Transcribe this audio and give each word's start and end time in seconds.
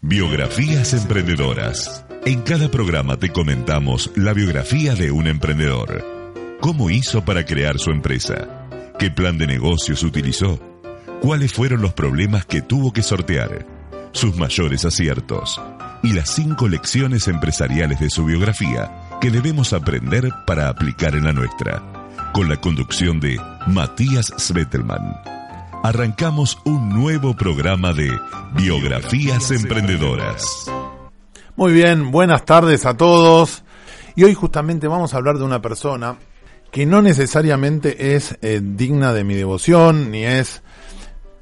Biografías 0.00 0.94
emprendedoras. 0.94 2.04
En 2.24 2.42
cada 2.42 2.68
programa 2.68 3.16
te 3.16 3.30
comentamos 3.30 4.10
la 4.16 4.32
biografía 4.32 4.96
de 4.96 5.12
un 5.12 5.28
emprendedor. 5.28 6.04
¿Cómo 6.60 6.90
hizo 6.90 7.24
para 7.24 7.44
crear 7.44 7.78
su 7.78 7.92
empresa? 7.92 8.68
¿Qué 8.98 9.12
plan 9.12 9.38
de 9.38 9.46
negocios 9.46 10.02
utilizó? 10.02 10.58
¿Cuáles 11.20 11.52
fueron 11.52 11.82
los 11.82 11.92
problemas 11.92 12.44
que 12.44 12.62
tuvo 12.62 12.92
que 12.92 13.02
sortear? 13.02 13.64
Sus 14.10 14.36
mayores 14.36 14.84
aciertos. 14.84 15.60
Y 16.02 16.12
las 16.12 16.30
cinco 16.34 16.68
lecciones 16.68 17.28
empresariales 17.28 18.00
de 18.00 18.10
su 18.10 18.24
biografía 18.24 18.92
que 19.20 19.30
debemos 19.30 19.72
aprender 19.72 20.28
para 20.48 20.68
aplicar 20.68 21.14
en 21.14 21.24
la 21.24 21.32
nuestra. 21.32 21.80
Con 22.32 22.48
la 22.48 22.60
conducción 22.60 23.20
de 23.20 23.40
Matías 23.68 24.32
Svetelman 24.36 25.32
arrancamos 25.82 26.58
un 26.64 26.90
nuevo 26.90 27.36
programa 27.36 27.92
de 27.92 28.10
Biografías 28.54 29.50
Emprendedoras. 29.50 30.70
Muy 31.56 31.72
bien, 31.72 32.12
buenas 32.12 32.44
tardes 32.44 32.86
a 32.86 32.96
todos. 32.96 33.64
Y 34.14 34.24
hoy 34.24 34.34
justamente 34.34 34.86
vamos 34.86 35.12
a 35.12 35.16
hablar 35.16 35.38
de 35.38 35.44
una 35.44 35.60
persona 35.60 36.16
que 36.70 36.86
no 36.86 37.02
necesariamente 37.02 38.14
es 38.14 38.38
eh, 38.42 38.60
digna 38.62 39.12
de 39.12 39.24
mi 39.24 39.34
devoción, 39.34 40.10
ni 40.10 40.24
es 40.24 40.62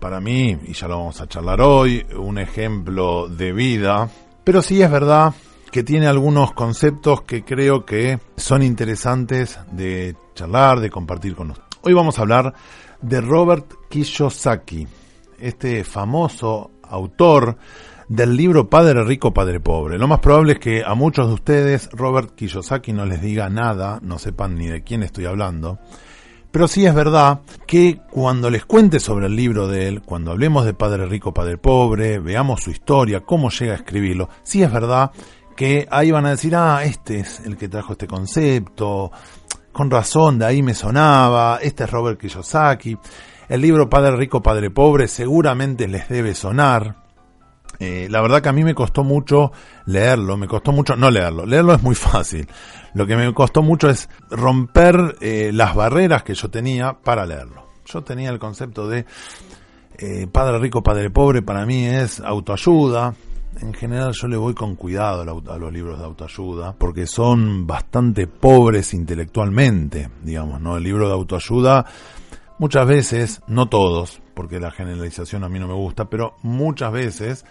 para 0.01 0.21
mí, 0.21 0.59
y 0.65 0.73
ya 0.73 0.89
lo 0.89 0.99
vamos 0.99 1.21
a 1.21 1.29
charlar 1.29 1.61
hoy, 1.61 2.07
un 2.17 2.39
ejemplo 2.39 3.29
de 3.29 3.53
vida, 3.53 4.09
pero 4.43 4.63
sí 4.63 4.81
es 4.81 4.91
verdad 4.91 5.35
que 5.71 5.83
tiene 5.83 6.07
algunos 6.07 6.53
conceptos 6.53 7.23
que 7.23 7.45
creo 7.45 7.85
que 7.85 8.19
son 8.37 8.63
interesantes 8.63 9.61
de 9.71 10.17
charlar, 10.35 10.81
de 10.81 10.91
compartir 10.91 11.37
con 11.37 11.49
nosotros. 11.49 11.71
Hoy 11.83 11.93
vamos 11.93 12.19
a 12.19 12.23
hablar 12.23 12.55
de 13.03 13.21
Robert 13.21 13.67
Kiyosaki, 13.89 14.87
este 15.39 15.85
famoso 15.85 16.71
autor 16.83 17.57
del 18.09 18.37
libro 18.37 18.69
Padre 18.69 19.05
Rico, 19.05 19.33
Padre 19.33 19.61
Pobre. 19.61 19.99
Lo 19.99 20.09
más 20.09 20.19
probable 20.19 20.55
es 20.55 20.59
que 20.59 20.83
a 20.85 20.95
muchos 20.95 21.29
de 21.29 21.35
ustedes 21.35 21.89
Robert 21.93 22.35
Kiyosaki 22.35 22.93
no 22.93 23.07
les 23.07 23.23
diga 23.23 23.49
nada, 23.49 24.01
no 24.03 24.19
sepan 24.19 24.57
ni 24.57 24.67
de 24.67 24.83
quién 24.83 25.03
estoy 25.03 25.27
hablando. 25.27 25.79
Pero 26.51 26.67
sí 26.67 26.85
es 26.85 26.95
verdad 26.95 27.43
que 27.67 28.01
cuando 28.11 28.51
les 28.51 28.65
cuente 28.65 28.99
sobre 28.99 29.27
el 29.27 29.37
libro 29.37 29.69
de 29.69 29.87
él, 29.87 30.03
cuando 30.03 30.33
hablemos 30.33 30.65
de 30.65 30.75
Padre 30.75 31.07
Rico, 31.07 31.33
Padre 31.33 31.59
Pobre, 31.59 32.19
veamos 32.19 32.63
su 32.63 32.71
historia, 32.71 33.21
cómo 33.21 33.51
llega 33.51 33.73
a 33.75 33.77
escribirlo, 33.77 34.29
sí 34.43 34.63
es 34.63 34.73
verdad 34.73 35.13
que 35.57 35.87
ahí 35.91 36.11
van 36.11 36.27
a 36.27 36.31
decir, 36.31 36.57
ah, 36.57 36.83
este 36.85 37.21
es 37.21 37.41
el 37.41 37.57
que 37.57 37.69
trajo 37.69 37.93
este 37.93 38.07
concepto, 38.07 39.13
con 39.73 39.91
razón, 39.91 40.39
de 40.39 40.47
ahí 40.47 40.63
me 40.63 40.75
sonaba, 40.75 41.59
este 41.63 41.85
es 41.85 41.91
Robert 41.91 42.21
Kiyosaki, 42.21 42.97
el 43.49 43.61
libro 43.61 43.89
Padre 43.89 44.17
Rico, 44.17 44.43
Padre 44.43 44.71
Pobre 44.71 45.09
seguramente 45.09 45.89
les 45.89 46.09
debe 46.09 46.35
sonar. 46.35 46.97
Eh, 47.79 48.09
la 48.11 48.21
verdad 48.21 48.43
que 48.43 48.49
a 48.49 48.53
mí 48.53 48.63
me 48.63 48.75
costó 48.75 49.05
mucho 49.05 49.53
leerlo, 49.87 50.37
me 50.37 50.47
costó 50.47 50.71
mucho 50.71 50.97
no 50.97 51.11
leerlo, 51.11 51.47
leerlo 51.47 51.75
es 51.75 51.83
muy 51.83 51.95
fácil. 51.95 52.47
Lo 52.95 53.07
que 53.07 53.17
me 53.17 53.33
costó 53.33 53.63
mucho 53.63 53.89
es 53.89 54.09
romper 54.31 55.17
eh, 55.21 55.51
las 55.53 55.75
barreras 55.75 56.23
que 56.23 56.35
yo 56.35 56.51
tenía 56.51 56.93
para 56.93 57.25
leerlo. 57.25 57.67
Yo 57.87 58.03
tenía 58.03 58.31
el 58.31 58.39
concepto 58.39 58.89
de 58.89 59.07
eh, 59.99 60.27
Padre 60.31 60.59
Rico, 60.59 60.83
Padre 60.83 61.11
Pobre, 61.11 61.43
para 61.43 61.67
mí 61.67 61.87
es 61.87 62.21
autoayuda, 62.21 63.15
en 63.61 63.75
general 63.75 64.13
yo 64.13 64.29
le 64.29 64.37
voy 64.37 64.55
con 64.55 64.77
cuidado 64.77 65.23
a 65.23 65.59
los 65.59 65.73
libros 65.73 65.99
de 65.99 66.05
autoayuda 66.05 66.75
porque 66.79 67.07
son 67.07 67.67
bastante 67.67 68.27
pobres 68.27 68.95
intelectualmente, 68.95 70.09
digamos, 70.23 70.61
¿no? 70.61 70.77
El 70.77 70.85
libro 70.85 71.09
de 71.09 71.15
autoayuda 71.15 71.87
muchas 72.59 72.87
veces, 72.87 73.43
no 73.47 73.69
todos, 73.69 74.23
porque 74.35 74.61
la 74.61 74.71
generalización 74.71 75.45
a 75.45 75.49
mí 75.49 75.59
no 75.59 75.67
me 75.67 75.75
gusta, 75.75 76.09
pero 76.09 76.37
muchas 76.43 76.93
veces 76.93 77.45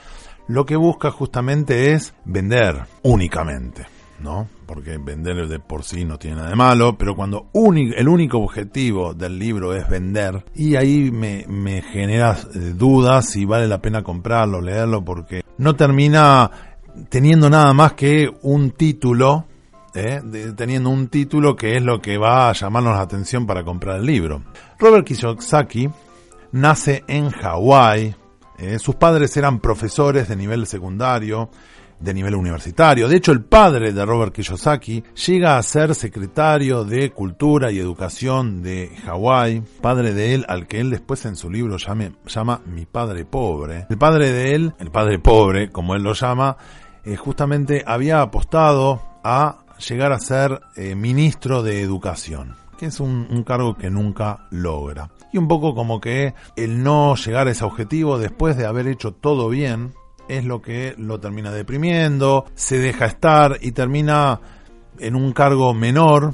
lo 0.47 0.65
que 0.65 0.75
busca 0.75 1.11
justamente 1.11 1.93
es 1.93 2.13
vender 2.25 2.85
únicamente. 3.03 3.85
¿No? 4.21 4.47
Porque 4.65 4.97
vender 4.97 5.47
de 5.47 5.59
por 5.59 5.83
sí 5.83 6.05
no 6.05 6.17
tiene 6.17 6.37
nada 6.37 6.49
de 6.49 6.55
malo, 6.55 6.97
pero 6.97 7.15
cuando 7.15 7.49
el 7.53 8.07
único 8.07 8.39
objetivo 8.39 9.13
del 9.13 9.39
libro 9.39 9.75
es 9.75 9.87
vender, 9.89 10.45
y 10.55 10.75
ahí 10.75 11.11
me, 11.11 11.45
me 11.47 11.81
genera 11.81 12.37
eh, 12.53 12.73
dudas 12.75 13.29
si 13.29 13.45
vale 13.45 13.67
la 13.67 13.81
pena 13.81 14.03
comprarlo, 14.03 14.61
leerlo, 14.61 15.03
porque 15.03 15.43
no 15.57 15.75
termina 15.75 16.51
teniendo 17.09 17.49
nada 17.49 17.73
más 17.73 17.93
que 17.93 18.29
un 18.41 18.71
título, 18.71 19.45
¿eh? 19.93 20.21
teniendo 20.55 20.89
un 20.89 21.07
título 21.07 21.55
que 21.55 21.77
es 21.77 21.83
lo 21.83 22.01
que 22.01 22.17
va 22.17 22.49
a 22.49 22.53
llamarnos 22.53 22.95
la 22.95 23.01
atención 23.01 23.45
para 23.45 23.63
comprar 23.63 23.97
el 23.97 24.05
libro. 24.05 24.43
Robert 24.77 25.05
Kiyosaki 25.05 25.89
nace 26.51 27.03
en 27.07 27.29
Hawái, 27.29 28.15
¿eh? 28.57 28.79
sus 28.79 28.95
padres 28.95 29.35
eran 29.37 29.59
profesores 29.59 30.27
de 30.27 30.35
nivel 30.35 30.65
secundario, 30.65 31.49
de 31.99 32.13
nivel 32.13 32.35
universitario. 32.35 33.07
De 33.07 33.17
hecho, 33.17 33.31
el 33.31 33.43
padre 33.43 33.91
de 33.91 34.05
Robert 34.05 34.33
Kiyosaki 34.33 35.03
llega 35.27 35.57
a 35.57 35.63
ser 35.63 35.95
secretario 35.95 36.83
de 36.83 37.11
Cultura 37.11 37.71
y 37.71 37.79
Educación 37.79 38.61
de 38.61 38.91
Hawái, 39.05 39.63
padre 39.81 40.13
de 40.13 40.35
él, 40.35 40.45
al 40.47 40.67
que 40.67 40.79
él 40.79 40.89
después 40.89 41.25
en 41.25 41.35
su 41.35 41.49
libro 41.49 41.77
llama 41.77 42.61
Mi 42.65 42.85
Padre 42.85 43.25
Pobre. 43.25 43.87
El 43.89 43.97
padre 43.97 44.31
de 44.31 44.55
él, 44.55 44.73
el 44.79 44.91
padre 44.91 45.19
pobre, 45.19 45.69
como 45.69 45.95
él 45.95 46.03
lo 46.03 46.13
llama, 46.13 46.57
eh, 47.03 47.15
justamente 47.15 47.83
había 47.85 48.21
apostado 48.21 49.01
a 49.23 49.65
llegar 49.87 50.11
a 50.11 50.19
ser 50.19 50.61
eh, 50.75 50.95
ministro 50.95 51.63
de 51.63 51.81
Educación, 51.81 52.55
que 52.77 52.87
es 52.87 52.99
un 52.99 53.43
cargo 53.43 53.75
que 53.75 53.89
nunca 53.89 54.47
logra. 54.51 55.09
Y 55.31 55.37
un 55.37 55.47
poco 55.47 55.75
como 55.75 56.01
que 56.01 56.33
el 56.55 56.81
no 56.81 57.15
llegar 57.15 57.47
a 57.47 57.51
ese 57.51 57.63
objetivo 57.63 58.17
después 58.17 58.57
de 58.57 58.65
haber 58.65 58.87
hecho 58.87 59.13
todo 59.13 59.49
bien, 59.49 59.93
es 60.29 60.45
lo 60.45 60.61
que 60.61 60.95
lo 60.97 61.19
termina 61.19 61.51
deprimiendo, 61.51 62.45
se 62.55 62.79
deja 62.79 63.07
estar 63.07 63.57
y 63.61 63.73
termina 63.73 64.39
en 64.99 65.15
un 65.15 65.33
cargo 65.33 65.73
menor 65.73 66.33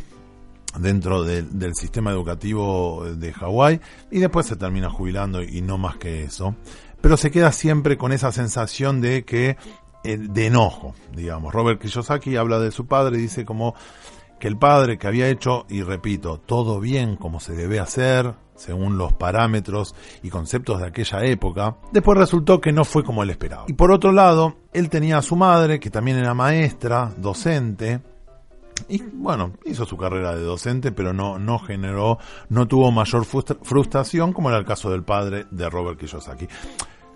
dentro 0.77 1.23
del 1.23 1.73
sistema 1.73 2.11
educativo 2.11 3.05
de 3.05 3.31
Hawái 3.31 3.79
y 4.11 4.19
después 4.19 4.45
se 4.45 4.57
termina 4.57 4.89
jubilando 4.89 5.41
y 5.41 5.61
no 5.61 5.77
más 5.77 5.97
que 5.97 6.23
eso. 6.23 6.55
Pero 7.01 7.17
se 7.17 7.31
queda 7.31 7.51
siempre 7.51 7.97
con 7.97 8.11
esa 8.11 8.31
sensación 8.31 8.99
de 8.99 9.23
que 9.23 9.57
eh, 10.03 10.17
de 10.17 10.47
enojo, 10.47 10.93
digamos. 11.15 11.53
Robert 11.53 11.81
Kiyosaki 11.81 12.35
habla 12.35 12.59
de 12.59 12.71
su 12.71 12.85
padre 12.85 13.17
y 13.17 13.21
dice 13.21 13.45
como 13.45 13.75
que 14.39 14.47
el 14.47 14.57
padre 14.57 14.97
que 14.97 15.07
había 15.07 15.29
hecho, 15.29 15.65
y 15.69 15.81
repito, 15.81 16.39
todo 16.39 16.79
bien 16.79 17.15
como 17.15 17.39
se 17.39 17.53
debe 17.53 17.79
hacer, 17.79 18.35
según 18.55 18.97
los 18.97 19.13
parámetros 19.13 19.95
y 20.23 20.29
conceptos 20.29 20.79
de 20.79 20.87
aquella 20.87 21.23
época, 21.25 21.77
después 21.91 22.17
resultó 22.17 22.61
que 22.61 22.71
no 22.71 22.85
fue 22.85 23.03
como 23.03 23.23
él 23.23 23.29
esperaba. 23.29 23.65
Y 23.67 23.73
por 23.73 23.91
otro 23.91 24.11
lado, 24.11 24.55
él 24.73 24.89
tenía 24.89 25.17
a 25.17 25.21
su 25.21 25.35
madre, 25.35 25.79
que 25.79 25.89
también 25.89 26.17
era 26.17 26.33
maestra, 26.33 27.11
docente, 27.17 28.01
y 28.87 29.01
bueno, 29.01 29.53
hizo 29.65 29.85
su 29.85 29.97
carrera 29.97 30.35
de 30.35 30.43
docente, 30.43 30.91
pero 30.91 31.13
no, 31.13 31.39
no 31.39 31.59
generó, 31.59 32.19
no 32.49 32.67
tuvo 32.67 32.91
mayor 32.91 33.25
frustración 33.25 34.33
como 34.33 34.49
era 34.49 34.59
el 34.59 34.65
caso 34.65 34.91
del 34.91 35.03
padre 35.03 35.45
de 35.49 35.69
Robert 35.69 35.99
Kiyosaki. 35.99 36.47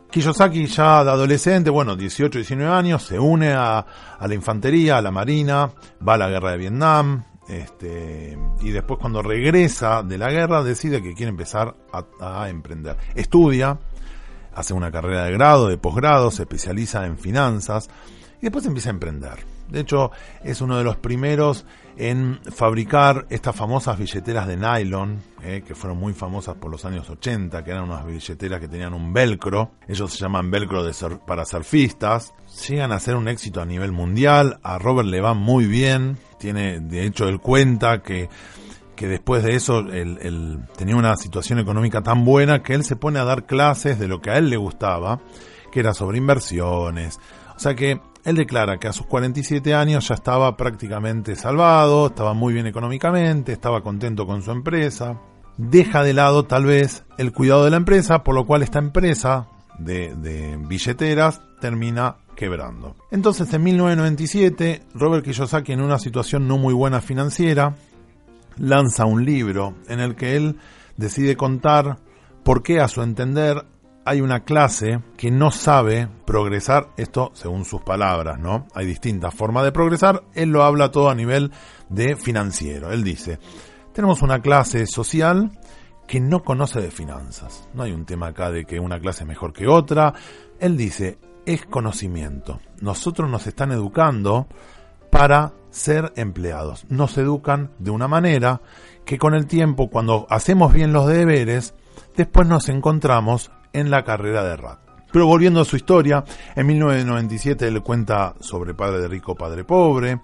Kiyosaki 0.09 0.65
ya 0.65 1.03
de 1.03 1.11
adolescente, 1.11 1.69
bueno, 1.69 1.95
18, 1.95 2.39
19 2.39 2.73
años, 2.73 3.03
se 3.03 3.19
une 3.19 3.53
a, 3.53 3.85
a 4.17 4.27
la 4.27 4.33
infantería, 4.33 4.97
a 4.97 5.01
la 5.01 5.11
marina, 5.11 5.69
va 6.05 6.15
a 6.15 6.17
la 6.17 6.29
guerra 6.29 6.51
de 6.51 6.57
Vietnam, 6.57 7.23
este, 7.49 8.37
y 8.61 8.69
después 8.69 8.99
cuando 8.99 9.21
regresa 9.21 10.03
de 10.03 10.17
la 10.17 10.29
guerra 10.29 10.63
decide 10.63 11.01
que 11.01 11.15
quiere 11.15 11.31
empezar 11.31 11.75
a, 11.91 12.49
emprender. 12.49 12.95
Estudia, 13.15 13.79
hace 14.53 14.73
una 14.73 14.91
carrera 14.91 15.25
de 15.25 15.31
grado, 15.31 15.67
de 15.67 15.77
posgrado, 15.77 16.29
se 16.31 16.43
especializa 16.43 17.05
en 17.05 17.17
finanzas 17.17 17.89
y 18.39 18.43
después 18.43 18.65
empieza 18.65 18.89
a 18.89 18.93
emprender. 18.93 19.58
De 19.69 19.81
hecho, 19.81 20.11
es 20.43 20.61
uno 20.61 20.77
de 20.77 20.83
los 20.83 20.97
primeros 20.97 21.65
en 21.97 22.39
fabricar 22.55 23.27
estas 23.29 23.55
famosas 23.55 23.97
billeteras 23.97 24.47
de 24.47 24.55
nylon, 24.57 25.21
eh, 25.43 25.63
que 25.65 25.75
fueron 25.75 25.99
muy 25.99 26.13
famosas 26.13 26.55
por 26.55 26.71
los 26.71 26.85
años 26.85 27.09
80, 27.09 27.63
que 27.63 27.71
eran 27.71 27.83
unas 27.83 28.05
billeteras 28.05 28.59
que 28.59 28.67
tenían 28.67 28.93
un 28.93 29.11
velcro. 29.11 29.71
Ellos 29.87 30.11
se 30.11 30.19
llaman 30.19 30.49
velcro 30.49 30.83
de 30.83 30.93
para 31.27 31.45
surfistas. 31.45 32.33
Llegan 32.67 32.91
a 32.91 32.99
ser 32.99 33.15
un 33.15 33.27
éxito 33.27 33.61
a 33.61 33.65
nivel 33.65 33.91
mundial. 33.91 34.59
A 34.63 34.77
Robert 34.77 35.09
le 35.09 35.21
va 35.21 35.33
muy 35.33 35.65
bien. 35.65 36.17
Tiene, 36.37 36.79
de 36.79 37.05
hecho, 37.05 37.27
él 37.27 37.39
cuenta 37.39 38.01
que 38.01 38.29
que 38.99 39.07
después 39.07 39.43
de 39.43 39.55
eso 39.55 39.79
él, 39.79 40.59
tenía 40.75 40.97
una 40.97 41.15
situación 41.15 41.57
económica 41.57 42.03
tan 42.03 42.25
buena 42.25 42.61
que 42.61 42.73
él 42.73 42.83
se 42.83 42.97
pone 42.97 43.17
a 43.17 43.23
dar 43.23 43.45
clases 43.45 43.97
de 43.97 44.09
lo 44.09 44.19
que 44.19 44.29
a 44.29 44.37
él 44.37 44.49
le 44.49 44.57
gustaba, 44.57 45.21
que 45.71 45.79
era 45.79 45.93
sobre 45.93 46.17
inversiones. 46.17 47.17
O 47.55 47.59
sea 47.59 47.75
que 47.75 48.01
él 48.25 48.35
declara 48.35 48.77
que 48.77 48.87
a 48.87 48.93
sus 48.93 49.05
47 49.05 49.73
años 49.73 50.07
ya 50.07 50.15
estaba 50.15 50.55
prácticamente 50.57 51.35
salvado, 51.35 52.07
estaba 52.07 52.33
muy 52.33 52.53
bien 52.53 52.67
económicamente, 52.67 53.53
estaba 53.53 53.81
contento 53.81 54.25
con 54.25 54.41
su 54.41 54.51
empresa. 54.51 55.19
Deja 55.57 56.03
de 56.03 56.13
lado 56.13 56.45
tal 56.45 56.65
vez 56.65 57.05
el 57.17 57.31
cuidado 57.31 57.65
de 57.65 57.71
la 57.71 57.77
empresa, 57.77 58.23
por 58.23 58.35
lo 58.35 58.45
cual 58.45 58.63
esta 58.63 58.79
empresa 58.79 59.47
de, 59.77 60.15
de 60.15 60.57
billeteras 60.57 61.41
termina 61.59 62.17
quebrando. 62.35 62.95
Entonces 63.11 63.53
en 63.53 63.63
1997, 63.63 64.83
Robert 64.93 65.25
Kiyosaki 65.25 65.73
en 65.73 65.81
una 65.81 65.99
situación 65.99 66.47
no 66.47 66.57
muy 66.57 66.73
buena 66.73 67.01
financiera, 67.01 67.75
lanza 68.57 69.05
un 69.05 69.25
libro 69.25 69.75
en 69.87 69.99
el 69.99 70.15
que 70.15 70.35
él 70.35 70.57
decide 70.97 71.35
contar 71.35 71.97
por 72.43 72.63
qué 72.63 72.79
a 72.79 72.87
su 72.87 73.01
entender 73.01 73.65
hay 74.09 74.21
una 74.21 74.39
clase 74.39 75.01
que 75.17 75.29
no 75.29 75.51
sabe 75.51 76.09
progresar, 76.25 76.89
esto 76.97 77.29
según 77.35 77.63
sus 77.63 77.81
palabras, 77.81 78.39
¿no? 78.39 78.65
Hay 78.73 78.87
distintas 78.87 79.35
formas 79.35 79.63
de 79.63 79.71
progresar, 79.71 80.23
él 80.33 80.49
lo 80.49 80.63
habla 80.63 80.89
todo 80.89 81.11
a 81.11 81.15
nivel 81.15 81.51
de 81.89 82.15
financiero. 82.15 82.91
Él 82.91 83.03
dice, 83.03 83.37
tenemos 83.93 84.23
una 84.23 84.41
clase 84.41 84.87
social 84.87 85.51
que 86.07 86.19
no 86.19 86.43
conoce 86.43 86.81
de 86.81 86.89
finanzas. 86.89 87.69
No 87.75 87.83
hay 87.83 87.91
un 87.91 88.05
tema 88.05 88.29
acá 88.29 88.49
de 88.49 88.65
que 88.65 88.79
una 88.79 88.99
clase 88.99 89.25
es 89.25 89.27
mejor 89.27 89.53
que 89.53 89.67
otra. 89.67 90.15
Él 90.59 90.75
dice, 90.75 91.19
es 91.45 91.67
conocimiento. 91.67 92.61
Nosotros 92.81 93.29
nos 93.29 93.45
están 93.45 93.71
educando 93.71 94.47
para 95.11 95.53
ser 95.69 96.13
empleados. 96.15 96.83
Nos 96.89 97.15
educan 97.19 97.73
de 97.77 97.91
una 97.91 98.07
manera 98.07 98.61
que 99.05 99.19
con 99.19 99.35
el 99.35 99.45
tiempo, 99.45 99.91
cuando 99.91 100.25
hacemos 100.31 100.73
bien 100.73 100.93
los 100.93 101.05
deberes, 101.05 101.75
después 102.15 102.47
nos 102.47 102.69
encontramos 102.69 103.51
en 103.73 103.89
la 103.89 104.03
carrera 104.03 104.43
de 104.43 104.57
rat. 104.57 104.79
Pero 105.11 105.25
volviendo 105.25 105.61
a 105.61 105.65
su 105.65 105.75
historia, 105.75 106.23
en 106.55 106.67
1997 106.67 107.67
él 107.67 107.81
cuenta 107.81 108.35
sobre 108.39 108.73
Padre 108.73 109.01
de 109.01 109.07
Rico, 109.07 109.35
Padre 109.35 109.63
Pobre, 109.63 110.21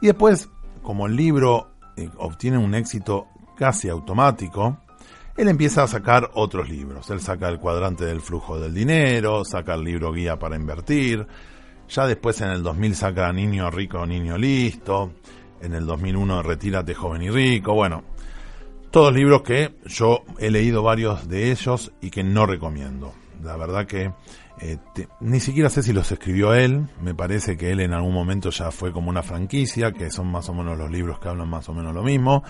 y 0.00 0.06
después, 0.06 0.48
como 0.82 1.06
el 1.06 1.16
libro 1.16 1.72
eh, 1.96 2.08
obtiene 2.16 2.58
un 2.58 2.74
éxito 2.74 3.26
casi 3.56 3.88
automático, 3.88 4.78
él 5.36 5.48
empieza 5.48 5.82
a 5.82 5.88
sacar 5.88 6.30
otros 6.34 6.68
libros. 6.68 7.10
Él 7.10 7.20
saca 7.20 7.48
el 7.48 7.58
cuadrante 7.58 8.04
del 8.04 8.20
flujo 8.20 8.58
del 8.58 8.72
dinero, 8.72 9.44
saca 9.44 9.74
el 9.74 9.84
libro 9.84 10.12
guía 10.12 10.38
para 10.38 10.56
invertir, 10.56 11.26
ya 11.88 12.06
después 12.06 12.40
en 12.40 12.50
el 12.50 12.62
2000 12.62 12.94
saca 12.94 13.32
Niño 13.32 13.70
Rico, 13.70 14.06
Niño 14.06 14.38
Listo, 14.38 15.12
en 15.60 15.74
el 15.74 15.86
2001 15.86 16.42
Retírate 16.42 16.94
Joven 16.94 17.22
y 17.22 17.30
Rico, 17.30 17.74
bueno, 17.74 18.04
todos 18.94 19.12
libros 19.12 19.42
que 19.42 19.74
yo 19.86 20.22
he 20.38 20.52
leído 20.52 20.84
varios 20.84 21.26
de 21.28 21.50
ellos 21.50 21.90
y 22.00 22.10
que 22.10 22.22
no 22.22 22.46
recomiendo. 22.46 23.12
La 23.42 23.56
verdad 23.56 23.86
que 23.88 24.12
eh, 24.60 24.78
ni 25.18 25.40
siquiera 25.40 25.68
sé 25.68 25.82
si 25.82 25.92
los 25.92 26.12
escribió 26.12 26.54
él, 26.54 26.86
me 27.02 27.12
parece 27.12 27.56
que 27.56 27.72
él 27.72 27.80
en 27.80 27.92
algún 27.92 28.14
momento 28.14 28.50
ya 28.50 28.70
fue 28.70 28.92
como 28.92 29.10
una 29.10 29.24
franquicia, 29.24 29.90
que 29.90 30.12
son 30.12 30.28
más 30.28 30.48
o 30.48 30.54
menos 30.54 30.78
los 30.78 30.92
libros 30.92 31.18
que 31.18 31.28
hablan 31.28 31.48
más 31.48 31.68
o 31.68 31.74
menos 31.74 31.92
lo 31.92 32.04
mismo, 32.04 32.44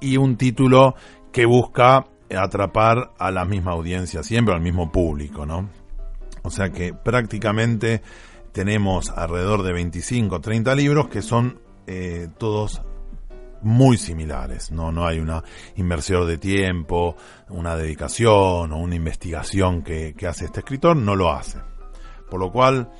y 0.00 0.16
un 0.16 0.36
título 0.36 0.96
que 1.30 1.46
busca 1.46 2.06
atrapar 2.36 3.12
a 3.16 3.30
la 3.30 3.44
misma 3.44 3.70
audiencia, 3.70 4.24
siempre 4.24 4.54
al 4.54 4.60
mismo 4.60 4.90
público, 4.90 5.46
¿no? 5.46 5.70
O 6.42 6.50
sea 6.50 6.70
que 6.70 6.92
prácticamente 6.92 8.02
tenemos 8.50 9.10
alrededor 9.10 9.62
de 9.62 9.74
25 9.74 10.34
o 10.34 10.40
30 10.40 10.74
libros 10.74 11.06
que 11.06 11.22
son 11.22 11.60
eh, 11.86 12.26
todos 12.36 12.82
muy 13.62 13.96
similares. 13.96 14.70
No, 14.70 14.92
no 14.92 15.06
hay 15.06 15.18
una 15.18 15.42
inversión 15.76 16.26
de 16.26 16.38
tiempo, 16.38 17.16
una 17.48 17.76
dedicación 17.76 18.72
o 18.72 18.76
una 18.76 18.94
investigación 18.94 19.82
que, 19.82 20.14
hace 20.28 20.46
este 20.46 20.60
escritor, 20.60 20.96
no 20.96 21.16
lo 21.16 21.30
hace. 21.30 21.58
Por 22.30 22.40
lo 22.40 22.52
cual 22.52 22.90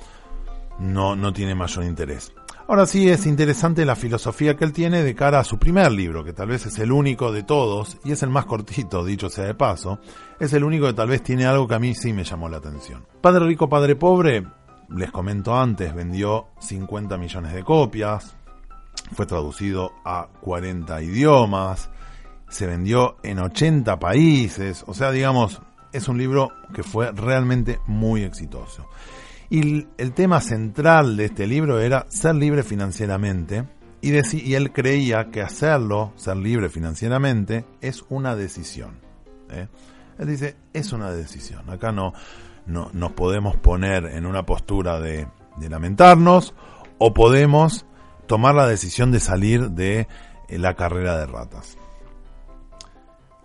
no, 0.79 1.15
no 1.15 1.33
tiene 1.33 1.55
mayor 1.55 1.83
interés. 1.83 2.33
Ahora 2.69 2.85
sí 2.85 3.09
es 3.09 3.25
interesante 3.25 3.83
la 3.83 3.95
filosofía 3.95 4.55
que 4.55 4.63
él 4.63 4.73
tiene 4.73 5.01
de 5.01 5.15
cara 5.15 5.39
a 5.39 5.43
su 5.43 5.57
primer 5.57 5.91
libro, 5.91 6.23
que 6.23 6.33
tal 6.33 6.49
vez 6.49 6.67
es 6.67 6.77
el 6.77 6.91
único 6.91 7.31
de 7.31 7.41
todos, 7.41 7.97
y 8.03 8.11
es 8.11 8.21
el 8.21 8.29
más 8.29 8.45
cortito, 8.45 9.03
dicho 9.03 9.27
sea 9.27 9.45
de 9.45 9.55
paso, 9.55 9.97
es 10.39 10.53
el 10.53 10.63
único 10.63 10.85
que 10.85 10.93
tal 10.93 11.09
vez 11.09 11.23
tiene 11.23 11.47
algo 11.47 11.67
que 11.67 11.73
a 11.73 11.79
mí 11.79 11.95
sí 11.95 12.13
me 12.13 12.23
llamó 12.23 12.47
la 12.47 12.57
atención. 12.57 13.07
Padre 13.21 13.47
Rico, 13.47 13.67
Padre 13.67 13.95
Pobre, 13.95 14.45
les 14.89 15.11
comento 15.11 15.55
antes, 15.55 15.95
vendió 15.95 16.49
50 16.59 17.17
millones 17.17 17.53
de 17.53 17.63
copias, 17.63 18.35
fue 19.13 19.25
traducido 19.25 19.93
a 20.05 20.27
40 20.41 21.01
idiomas, 21.01 21.89
se 22.49 22.67
vendió 22.67 23.17
en 23.23 23.39
80 23.39 23.99
países, 23.99 24.83
o 24.87 24.93
sea, 24.93 25.11
digamos, 25.11 25.61
es 25.91 26.07
un 26.07 26.17
libro 26.17 26.51
que 26.73 26.83
fue 26.83 27.11
realmente 27.11 27.79
muy 27.87 28.23
exitoso. 28.23 28.87
Y 29.49 29.87
el 29.97 30.13
tema 30.13 30.41
central 30.41 31.17
de 31.17 31.25
este 31.25 31.47
libro 31.47 31.79
era 31.79 32.05
ser 32.09 32.35
libre 32.35 32.63
financieramente, 32.63 33.65
y, 34.01 34.11
y 34.37 34.53
él 34.53 34.71
creía 34.71 35.29
que 35.31 35.41
hacerlo, 35.41 36.13
ser 36.15 36.37
libre 36.37 36.69
financieramente, 36.69 37.65
es 37.81 38.05
una 38.09 38.35
decisión. 38.35 38.99
¿eh? 39.49 39.67
Él 40.17 40.27
dice, 40.27 40.55
es 40.73 40.93
una 40.93 41.11
decisión. 41.11 41.69
Acá 41.69 41.91
no, 41.91 42.13
no 42.65 42.89
nos 42.93 43.11
podemos 43.13 43.57
poner 43.57 44.05
en 44.05 44.25
una 44.25 44.45
postura 44.45 44.99
de, 44.99 45.27
de 45.57 45.69
lamentarnos 45.69 46.53
o 46.97 47.13
podemos 47.13 47.85
tomar 48.29 48.53
la 48.53 48.67
decisión 48.67 49.11
de 49.11 49.19
salir 49.19 49.71
de 49.71 50.07
eh, 50.47 50.59
la 50.59 50.75
carrera 50.75 51.17
de 51.17 51.25
ratas. 51.25 51.79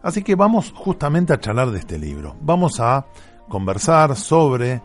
Así 0.02 0.22
que 0.22 0.34
vamos 0.34 0.74
justamente 0.76 1.32
a 1.32 1.40
charlar 1.40 1.70
de 1.70 1.78
este 1.78 1.98
libro. 1.98 2.36
Vamos 2.42 2.80
a 2.80 3.06
conversar 3.48 4.14
sobre 4.14 4.82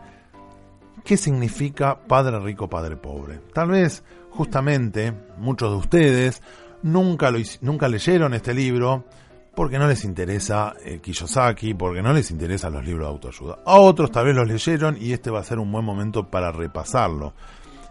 qué 1.04 1.18
significa 1.18 2.00
Padre 2.00 2.40
Rico, 2.40 2.66
Padre 2.66 2.96
Pobre. 2.96 3.40
Tal 3.52 3.68
vez 3.68 4.02
justamente 4.30 5.12
muchos 5.36 5.70
de 5.70 5.76
ustedes 5.76 6.42
nunca, 6.82 7.30
lo, 7.30 7.38
nunca 7.60 7.86
leyeron 7.86 8.32
este 8.32 8.54
libro 8.54 9.04
porque 9.54 9.78
no 9.78 9.86
les 9.86 10.06
interesa 10.06 10.72
eh, 10.82 11.00
Kiyosaki, 11.00 11.74
porque 11.74 12.00
no 12.00 12.14
les 12.14 12.30
interesan 12.30 12.72
los 12.72 12.86
libros 12.86 13.06
de 13.06 13.12
autoayuda. 13.12 13.58
A 13.66 13.78
otros 13.78 14.10
tal 14.10 14.24
vez 14.24 14.34
los 14.34 14.48
leyeron 14.48 14.96
y 14.98 15.12
este 15.12 15.28
va 15.28 15.40
a 15.40 15.44
ser 15.44 15.58
un 15.58 15.70
buen 15.70 15.84
momento 15.84 16.30
para 16.30 16.52
repasarlo 16.52 17.34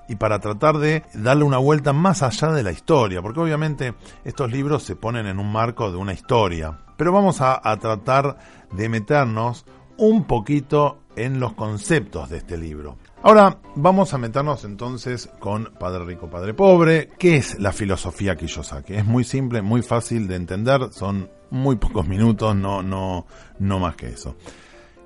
y 0.10 0.16
para 0.16 0.40
tratar 0.40 0.80
de 0.80 1.04
darle 1.14 1.44
una 1.46 1.60
vuelta 1.60 1.94
más 1.94 2.24
allá 2.24 2.52
de 2.52 2.64
la 2.64 2.72
historia, 2.72 3.22
porque 3.22 3.40
obviamente 3.40 3.94
estos 4.26 4.52
libros 4.52 4.84
se 4.84 4.96
ponen 4.96 5.28
en 5.28 5.40
un 5.40 5.52
marco 5.52 5.92
de 5.92 5.98
una 5.98 6.14
historia, 6.14 6.80
pero 6.98 7.14
vamos 7.14 7.40
a, 7.42 7.62
tratar 7.80 8.38
de 8.72 8.90
meternos 8.90 9.66
un 9.98 10.26
poquito 10.26 10.98
en 11.16 11.40
los 11.40 11.54
conceptos 11.54 12.30
de 12.30 12.38
este 12.38 12.58
libro. 12.58 12.98
Ahora 13.22 13.60
vamos 13.76 14.14
a 14.14 14.18
meternos 14.18 14.64
entonces 14.64 15.30
con 15.40 15.74
Padre 15.80 16.06
Rico, 16.06 16.28
Padre 16.30 16.54
Pobre. 16.54 17.10
¿Qué 17.20 17.36
es 17.36 17.60
la 17.60 17.72
filosofía 17.72 18.36
Kiyosaki? 18.36 18.96
Es 18.96 19.06
muy 19.06 19.24
simple, 19.24 19.62
muy 19.62 19.84
fácil 19.84 20.28
de 20.28 20.38
entender, 20.38 20.92
son 20.92 21.30
muy 21.52 21.76
pocos 21.76 22.08
minutos, 22.08 22.56
no, 22.56 22.82
no, 22.82 23.28
no 23.60 23.80
más 23.80 23.96
que 23.96 24.08
eso. 24.08 24.36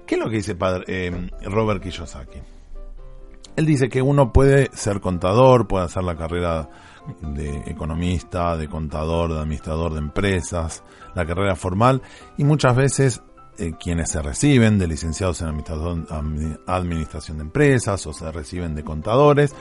¿Qué 0.06 0.16
es 0.16 0.22
lo 0.22 0.30
que 0.30 0.38
dice 0.38 0.56
padre, 0.56 0.86
eh, 0.88 1.30
Robert 1.44 1.82
Kiyosaki? 1.82 2.40
Él 3.56 3.66
dice 3.66 3.90
que 3.90 4.02
uno 4.02 4.34
puede 4.34 4.70
ser 4.74 5.00
contador, 5.00 5.68
puede 5.68 5.86
hacer 5.86 6.04
la 6.04 6.16
carrera 6.16 6.70
de 7.22 7.64
economista, 7.68 8.58
de 8.58 8.68
contador, 8.68 9.34
de 9.34 9.40
administrador 9.40 9.94
de 9.94 10.00
empresas, 10.00 10.84
la 11.14 11.26
carrera 11.26 11.56
formal, 11.56 12.02
y 12.38 12.44
muchas 12.44 12.76
veces 12.76 13.22
eh, 13.60 13.74
quienes 13.80 14.10
se 14.10 14.22
reciben 14.22 14.80
de 14.80 14.88
licenciados 14.88 15.42
en 15.42 15.64
administración 16.66 17.38
de 17.38 17.44
empresas 17.44 18.08
o 18.08 18.14
se 18.14 18.32
reciben 18.32 18.74
de 18.74 18.84
contadores, 18.84 19.54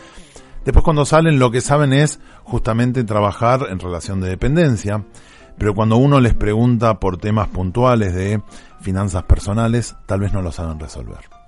después 0.64 0.84
cuando 0.84 1.04
salen 1.04 1.38
lo 1.38 1.50
que 1.50 1.60
saben 1.60 1.92
es 1.92 2.20
justamente 2.44 3.04
trabajar 3.04 3.66
en 3.68 3.78
relación 3.78 4.20
de 4.20 4.30
dependencia, 4.30 5.04
pero 5.58 5.74
cuando 5.74 5.96
uno 5.96 6.20
les 6.20 6.34
pregunta 6.34 6.98
por 6.98 7.18
temas 7.18 7.48
puntuales 7.48 8.14
de 8.14 8.40
finanzas 8.80 9.24
personales, 9.24 9.94
tal 10.06 10.20
vez 10.20 10.32
no 10.32 10.40
lo 10.40 10.50
saben 10.50 10.80
resolver. 10.80 11.41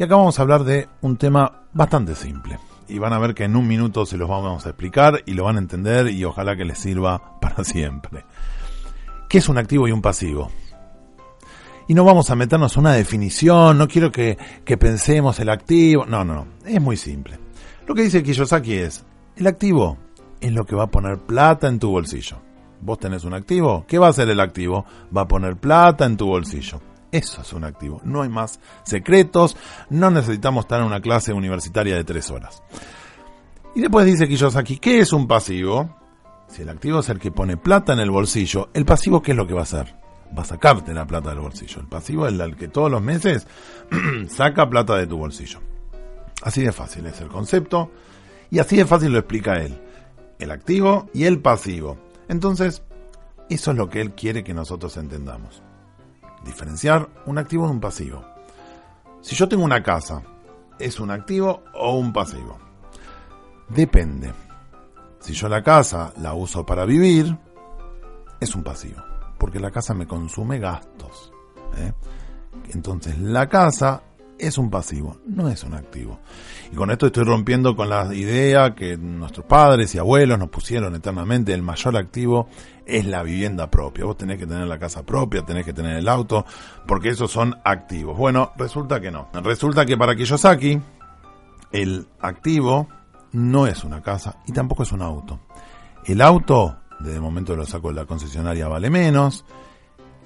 Y 0.00 0.02
acá 0.02 0.16
vamos 0.16 0.38
a 0.38 0.42
hablar 0.42 0.64
de 0.64 0.88
un 1.02 1.18
tema 1.18 1.66
bastante 1.74 2.14
simple. 2.14 2.58
Y 2.88 2.98
van 2.98 3.12
a 3.12 3.18
ver 3.18 3.34
que 3.34 3.44
en 3.44 3.54
un 3.54 3.68
minuto 3.68 4.06
se 4.06 4.16
los 4.16 4.30
vamos 4.30 4.64
a 4.64 4.70
explicar 4.70 5.22
y 5.26 5.34
lo 5.34 5.44
van 5.44 5.56
a 5.56 5.58
entender 5.58 6.08
y 6.08 6.24
ojalá 6.24 6.56
que 6.56 6.64
les 6.64 6.78
sirva 6.78 7.38
para 7.42 7.64
siempre. 7.64 8.24
¿Qué 9.28 9.36
es 9.36 9.48
un 9.50 9.58
activo 9.58 9.86
y 9.86 9.92
un 9.92 10.00
pasivo? 10.00 10.50
Y 11.86 11.92
no 11.92 12.04
vamos 12.04 12.30
a 12.30 12.34
meternos 12.34 12.78
una 12.78 12.94
definición, 12.94 13.76
no 13.76 13.86
quiero 13.88 14.10
que, 14.10 14.38
que 14.64 14.78
pensemos 14.78 15.38
el 15.38 15.50
activo. 15.50 16.06
No, 16.06 16.24
no, 16.24 16.34
no. 16.34 16.46
Es 16.64 16.80
muy 16.80 16.96
simple. 16.96 17.38
Lo 17.86 17.94
que 17.94 18.00
dice 18.00 18.22
Kiyosaki 18.22 18.76
es, 18.76 19.04
el 19.36 19.46
activo 19.48 19.98
es 20.40 20.50
lo 20.50 20.64
que 20.64 20.76
va 20.76 20.84
a 20.84 20.90
poner 20.90 21.18
plata 21.18 21.68
en 21.68 21.78
tu 21.78 21.90
bolsillo. 21.90 22.38
Vos 22.80 22.98
tenés 22.98 23.24
un 23.24 23.34
activo, 23.34 23.84
¿qué 23.86 23.98
va 23.98 24.06
a 24.06 24.10
hacer 24.10 24.30
el 24.30 24.40
activo? 24.40 24.86
Va 25.14 25.22
a 25.22 25.28
poner 25.28 25.58
plata 25.58 26.06
en 26.06 26.16
tu 26.16 26.26
bolsillo. 26.26 26.80
Eso 27.12 27.42
es 27.42 27.52
un 27.52 27.64
activo. 27.64 28.00
No 28.04 28.22
hay 28.22 28.28
más 28.28 28.60
secretos. 28.84 29.56
No 29.88 30.10
necesitamos 30.10 30.64
estar 30.64 30.80
en 30.80 30.86
una 30.86 31.00
clase 31.00 31.32
universitaria 31.32 31.96
de 31.96 32.04
tres 32.04 32.30
horas. 32.30 32.62
Y 33.74 33.80
después 33.80 34.06
dice 34.06 34.28
Kiyosaki, 34.28 34.78
¿qué 34.78 35.00
es 35.00 35.12
un 35.12 35.26
pasivo? 35.26 35.96
Si 36.48 36.62
el 36.62 36.68
activo 36.68 37.00
es 37.00 37.08
el 37.08 37.18
que 37.18 37.30
pone 37.30 37.56
plata 37.56 37.92
en 37.92 38.00
el 38.00 38.10
bolsillo, 38.10 38.70
¿el 38.74 38.84
pasivo 38.84 39.22
qué 39.22 39.32
es 39.32 39.36
lo 39.36 39.46
que 39.46 39.54
va 39.54 39.60
a 39.60 39.64
hacer? 39.64 39.94
Va 40.36 40.42
a 40.42 40.46
sacarte 40.46 40.92
la 40.92 41.06
plata 41.06 41.30
del 41.30 41.38
bolsillo. 41.38 41.80
El 41.80 41.86
pasivo 41.86 42.26
es 42.26 42.38
el 42.38 42.56
que 42.56 42.68
todos 42.68 42.90
los 42.90 43.02
meses 43.02 43.46
saca 44.28 44.68
plata 44.68 44.96
de 44.96 45.06
tu 45.06 45.16
bolsillo. 45.16 45.60
Así 46.42 46.62
de 46.62 46.72
fácil 46.72 47.06
es 47.06 47.20
el 47.20 47.28
concepto 47.28 47.90
y 48.50 48.58
así 48.58 48.76
de 48.76 48.86
fácil 48.86 49.12
lo 49.12 49.18
explica 49.18 49.60
él. 49.62 49.80
El 50.38 50.50
activo 50.50 51.08
y 51.12 51.24
el 51.24 51.40
pasivo. 51.40 51.98
Entonces, 52.28 52.82
eso 53.48 53.70
es 53.72 53.76
lo 53.76 53.88
que 53.88 54.00
él 54.00 54.12
quiere 54.12 54.42
que 54.42 54.54
nosotros 54.54 54.96
entendamos. 54.96 55.62
Diferenciar 56.44 57.08
un 57.26 57.38
activo 57.38 57.66
de 57.66 57.72
un 57.72 57.80
pasivo. 57.80 58.24
Si 59.20 59.36
yo 59.36 59.48
tengo 59.48 59.64
una 59.64 59.82
casa, 59.82 60.22
¿es 60.78 60.98
un 61.00 61.10
activo 61.10 61.62
o 61.74 61.96
un 61.96 62.12
pasivo? 62.12 62.58
Depende. 63.68 64.32
Si 65.20 65.34
yo 65.34 65.48
la 65.48 65.62
casa 65.62 66.12
la 66.16 66.34
uso 66.34 66.64
para 66.64 66.84
vivir, 66.84 67.36
es 68.40 68.54
un 68.54 68.62
pasivo, 68.62 69.02
porque 69.38 69.60
la 69.60 69.70
casa 69.70 69.92
me 69.94 70.06
consume 70.06 70.58
gastos. 70.58 71.32
¿eh? 71.76 71.92
Entonces 72.70 73.18
la 73.18 73.48
casa 73.48 74.02
es 74.40 74.58
un 74.58 74.70
pasivo, 74.70 75.18
no 75.26 75.48
es 75.48 75.62
un 75.64 75.74
activo. 75.74 76.18
Y 76.72 76.76
con 76.76 76.90
esto 76.90 77.06
estoy 77.06 77.24
rompiendo 77.24 77.76
con 77.76 77.88
la 77.88 78.14
idea 78.14 78.74
que 78.74 78.96
nuestros 78.96 79.46
padres 79.46 79.94
y 79.94 79.98
abuelos 79.98 80.38
nos 80.38 80.48
pusieron 80.48 80.94
eternamente, 80.94 81.52
el 81.52 81.62
mayor 81.62 81.96
activo 81.96 82.48
es 82.86 83.06
la 83.06 83.22
vivienda 83.22 83.70
propia. 83.70 84.04
Vos 84.04 84.16
tenés 84.16 84.38
que 84.38 84.46
tener 84.46 84.66
la 84.66 84.78
casa 84.78 85.04
propia, 85.04 85.42
tenés 85.42 85.64
que 85.64 85.72
tener 85.72 85.96
el 85.96 86.08
auto, 86.08 86.44
porque 86.86 87.10
esos 87.10 87.30
son 87.30 87.56
activos. 87.64 88.16
Bueno, 88.16 88.52
resulta 88.56 89.00
que 89.00 89.10
no. 89.10 89.28
Resulta 89.42 89.86
que 89.86 89.96
para 89.96 90.16
Kiyosaki, 90.16 90.80
el 91.72 92.06
activo 92.20 92.88
no 93.32 93.66
es 93.66 93.84
una 93.84 94.02
casa 94.02 94.38
y 94.46 94.52
tampoco 94.52 94.82
es 94.82 94.92
un 94.92 95.02
auto. 95.02 95.40
El 96.04 96.20
auto, 96.20 96.78
desde 96.98 97.16
el 97.16 97.22
momento 97.22 97.54
lo 97.54 97.66
saco 97.66 97.88
de 97.88 97.94
la 97.94 98.06
concesionaria, 98.06 98.68
vale 98.68 98.90
menos. 98.90 99.44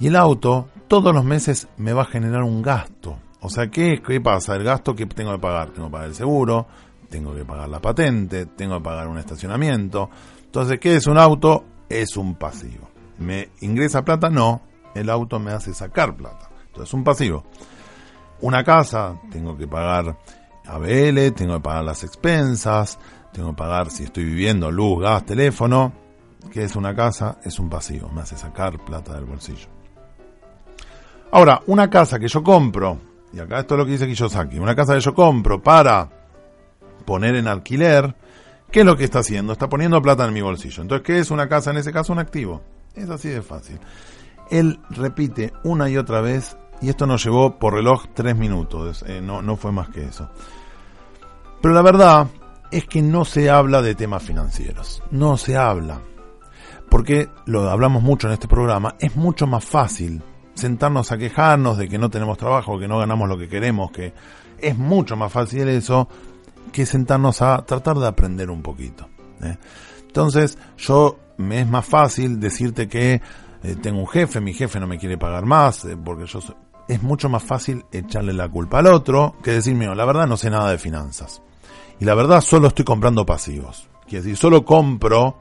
Y 0.00 0.09
el 0.09 0.16
auto, 0.16 0.68
todos 0.88 1.14
los 1.14 1.25
meses 1.25 1.68
me 1.76 1.92
va 1.92 2.02
a 2.02 2.06
generar 2.06 2.42
un 2.42 2.62
gasto. 2.62 3.18
O 3.44 3.50
sea, 3.50 3.70
¿qué, 3.70 4.00
¿qué 4.00 4.22
pasa? 4.22 4.56
El 4.56 4.64
gasto 4.64 4.94
que 4.94 5.04
tengo 5.04 5.32
que 5.32 5.38
pagar. 5.38 5.68
Tengo 5.68 5.88
que 5.88 5.92
pagar 5.92 6.08
el 6.08 6.14
seguro, 6.14 6.66
tengo 7.10 7.34
que 7.34 7.44
pagar 7.44 7.68
la 7.68 7.78
patente, 7.78 8.46
tengo 8.46 8.78
que 8.78 8.84
pagar 8.84 9.06
un 9.06 9.18
estacionamiento. 9.18 10.08
Entonces, 10.46 10.80
¿qué 10.80 10.96
es 10.96 11.06
un 11.06 11.18
auto? 11.18 11.62
Es 11.86 12.16
un 12.16 12.36
pasivo. 12.36 12.88
¿Me 13.18 13.50
ingresa 13.60 14.02
plata? 14.02 14.30
No. 14.30 14.62
El 14.94 15.10
auto 15.10 15.38
me 15.40 15.52
hace 15.52 15.74
sacar 15.74 16.16
plata. 16.16 16.48
Entonces, 16.68 16.88
es 16.88 16.94
un 16.94 17.04
pasivo. 17.04 17.44
Una 18.40 18.64
casa, 18.64 19.20
tengo 19.30 19.54
que 19.58 19.68
pagar 19.68 20.16
ABL, 20.64 21.32
tengo 21.34 21.56
que 21.56 21.60
pagar 21.60 21.84
las 21.84 22.02
expensas, 22.02 22.98
tengo 23.30 23.50
que 23.50 23.56
pagar 23.56 23.90
si 23.90 24.04
estoy 24.04 24.24
viviendo 24.24 24.70
luz, 24.70 25.02
gas, 25.02 25.26
teléfono. 25.26 25.92
¿Qué 26.50 26.64
es 26.64 26.76
una 26.76 26.94
casa? 26.94 27.40
Es 27.44 27.58
un 27.58 27.68
pasivo. 27.68 28.08
Me 28.08 28.22
hace 28.22 28.38
sacar 28.38 28.82
plata 28.82 29.12
del 29.12 29.26
bolsillo. 29.26 29.68
Ahora, 31.30 31.60
una 31.66 31.90
casa 31.90 32.18
que 32.18 32.28
yo 32.28 32.42
compro, 32.42 33.13
y 33.34 33.40
acá 33.40 33.60
esto 33.60 33.74
es 33.74 33.78
lo 33.78 33.84
que 33.84 33.92
dice 33.92 34.06
Kiyosaki, 34.06 34.58
una 34.58 34.76
casa 34.76 34.94
que 34.94 35.00
yo 35.00 35.14
compro 35.14 35.60
para 35.62 36.08
poner 37.04 37.34
en 37.34 37.48
alquiler, 37.48 38.14
¿qué 38.70 38.80
es 38.80 38.86
lo 38.86 38.96
que 38.96 39.04
está 39.04 39.20
haciendo? 39.20 39.52
Está 39.52 39.68
poniendo 39.68 40.00
plata 40.00 40.24
en 40.24 40.32
mi 40.32 40.40
bolsillo. 40.40 40.82
Entonces, 40.82 41.04
¿qué 41.04 41.18
es 41.18 41.30
una 41.30 41.48
casa? 41.48 41.70
En 41.70 41.78
ese 41.78 41.92
caso, 41.92 42.12
un 42.12 42.20
activo. 42.20 42.62
Es 42.94 43.10
así 43.10 43.28
de 43.28 43.42
fácil. 43.42 43.78
Él 44.50 44.78
repite 44.90 45.52
una 45.64 45.90
y 45.90 45.96
otra 45.96 46.20
vez, 46.20 46.56
y 46.80 46.90
esto 46.90 47.06
nos 47.06 47.24
llevó 47.24 47.58
por 47.58 47.74
reloj 47.74 48.04
tres 48.14 48.36
minutos, 48.36 49.04
eh, 49.06 49.20
no, 49.20 49.42
no 49.42 49.56
fue 49.56 49.72
más 49.72 49.88
que 49.88 50.04
eso. 50.04 50.30
Pero 51.60 51.74
la 51.74 51.82
verdad 51.82 52.28
es 52.70 52.86
que 52.86 53.02
no 53.02 53.24
se 53.24 53.50
habla 53.50 53.82
de 53.82 53.94
temas 53.94 54.22
financieros, 54.22 55.02
no 55.10 55.36
se 55.36 55.56
habla. 55.56 56.00
Porque 56.88 57.28
lo 57.46 57.68
hablamos 57.68 58.02
mucho 58.02 58.28
en 58.28 58.34
este 58.34 58.46
programa, 58.46 58.94
es 59.00 59.16
mucho 59.16 59.46
más 59.46 59.64
fácil 59.64 60.22
sentarnos 60.54 61.12
a 61.12 61.18
quejarnos 61.18 61.78
de 61.78 61.88
que 61.88 61.99
no 61.99 62.11
tenemos 62.11 62.38
trabajo, 62.38 62.78
que 62.78 62.88
no 62.88 62.99
ganamos 62.99 63.28
lo 63.28 63.37
que 63.38 63.49
queremos, 63.49 63.90
que 63.90 64.12
es 64.58 64.76
mucho 64.76 65.16
más 65.16 65.32
fácil 65.32 65.68
eso 65.68 66.08
que 66.73 66.87
sentarnos 66.87 67.42
a 67.42 67.64
tratar 67.64 67.96
de 67.99 68.06
aprender 68.06 68.50
un 68.50 68.62
poquito. 68.62 69.08
¿eh? 69.42 69.56
Entonces, 70.06 70.58
yo 70.78 71.18
me 71.38 71.61
es 71.61 71.68
más 71.68 71.84
fácil 71.84 72.40
decirte 72.40 72.88
que 72.88 73.20
eh, 73.62 73.76
tengo 73.82 74.00
un 74.00 74.08
jefe, 74.08 74.40
mi 74.40 74.54
jefe 74.54 74.80
no 74.80 74.87
me 74.87 74.99
quiere 74.99 75.18
pagar 75.18 75.44
más, 75.44 75.84
eh, 75.84 75.96
porque 75.96 76.26
yo 76.26 76.40
es 76.88 77.02
mucho 77.02 77.28
más 77.28 77.42
fácil 77.42 77.84
echarle 77.92 78.32
la 78.32 78.49
culpa 78.49 78.78
al 78.78 78.87
otro 78.88 79.37
que 79.42 79.52
decirme, 79.52 79.92
la 79.94 80.04
verdad 80.04 80.26
no 80.26 80.37
sé 80.37 80.50
nada 80.50 80.70
de 80.70 80.78
finanzas. 80.78 81.42
Y 82.00 82.04
la 82.04 82.14
verdad 82.14 82.40
solo 82.40 82.68
estoy 82.68 82.84
comprando 82.84 83.25
pasivos. 83.25 83.88
Quiere 84.06 84.23
decir, 84.23 84.37
solo 84.37 84.64
compro 84.64 85.40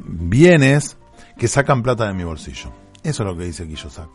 bienes 0.00 0.96
que 1.36 1.48
sacan 1.48 1.82
plata 1.82 2.06
de 2.06 2.14
mi 2.14 2.24
bolsillo. 2.24 2.83
Eso 3.04 3.22
es 3.22 3.28
lo 3.28 3.36
que 3.36 3.44
dice 3.44 3.66
Kiyosaki. 3.68 4.10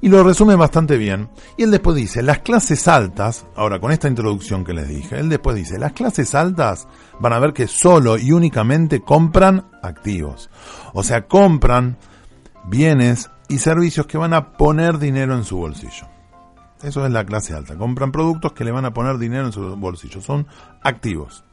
Y 0.00 0.08
lo 0.08 0.22
resume 0.22 0.56
bastante 0.56 0.98
bien. 0.98 1.30
Y 1.56 1.62
él 1.62 1.70
después 1.70 1.96
dice, 1.96 2.22
las 2.22 2.40
clases 2.40 2.86
altas, 2.86 3.46
ahora 3.54 3.80
con 3.80 3.92
esta 3.92 4.08
introducción 4.08 4.64
que 4.64 4.74
les 4.74 4.88
dije, 4.88 5.18
él 5.18 5.28
después 5.28 5.56
dice, 5.56 5.78
las 5.78 5.92
clases 5.92 6.34
altas 6.34 6.86
van 7.18 7.32
a 7.32 7.38
ver 7.38 7.52
que 7.52 7.66
solo 7.66 8.18
y 8.18 8.32
únicamente 8.32 9.00
compran 9.00 9.70
activos. 9.82 10.50
O 10.92 11.02
sea, 11.02 11.26
compran 11.26 11.96
bienes 12.64 13.30
y 13.48 13.58
servicios 13.58 14.06
que 14.06 14.18
van 14.18 14.34
a 14.34 14.52
poner 14.52 14.98
dinero 14.98 15.34
en 15.34 15.44
su 15.44 15.56
bolsillo. 15.56 16.08
Eso 16.82 17.06
es 17.06 17.10
la 17.10 17.24
clase 17.24 17.54
alta. 17.54 17.76
Compran 17.76 18.12
productos 18.12 18.52
que 18.52 18.64
le 18.64 18.72
van 18.72 18.84
a 18.84 18.92
poner 18.92 19.16
dinero 19.18 19.46
en 19.46 19.52
su 19.52 19.76
bolsillo. 19.76 20.20
Son 20.20 20.46
activos. 20.82 21.44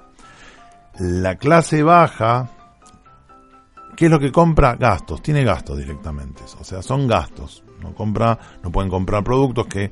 La 1.00 1.38
clase 1.38 1.82
baja 1.82 2.50
¿Qué 3.96 4.06
es 4.06 4.12
lo 4.12 4.20
que 4.20 4.32
compra? 4.32 4.76
Gastos, 4.76 5.22
tiene 5.22 5.44
gastos 5.44 5.78
directamente, 5.78 6.42
o 6.60 6.64
sea, 6.64 6.82
son 6.82 7.08
gastos. 7.08 7.64
No 7.82 7.94
compra, 7.94 8.40
no 8.64 8.72
pueden 8.72 8.90
comprar 8.90 9.24
productos 9.24 9.68
que 9.68 9.92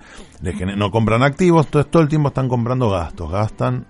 no 0.77 0.91
compran 0.91 1.24
activos, 1.24 1.65
entonces 1.65 1.91
todo 1.91 2.01
el 2.01 2.10
tiempo 2.10 2.29
están 2.29 2.48
comprando 2.48 2.89
gastos, 2.89 3.29
gastan 3.29 3.86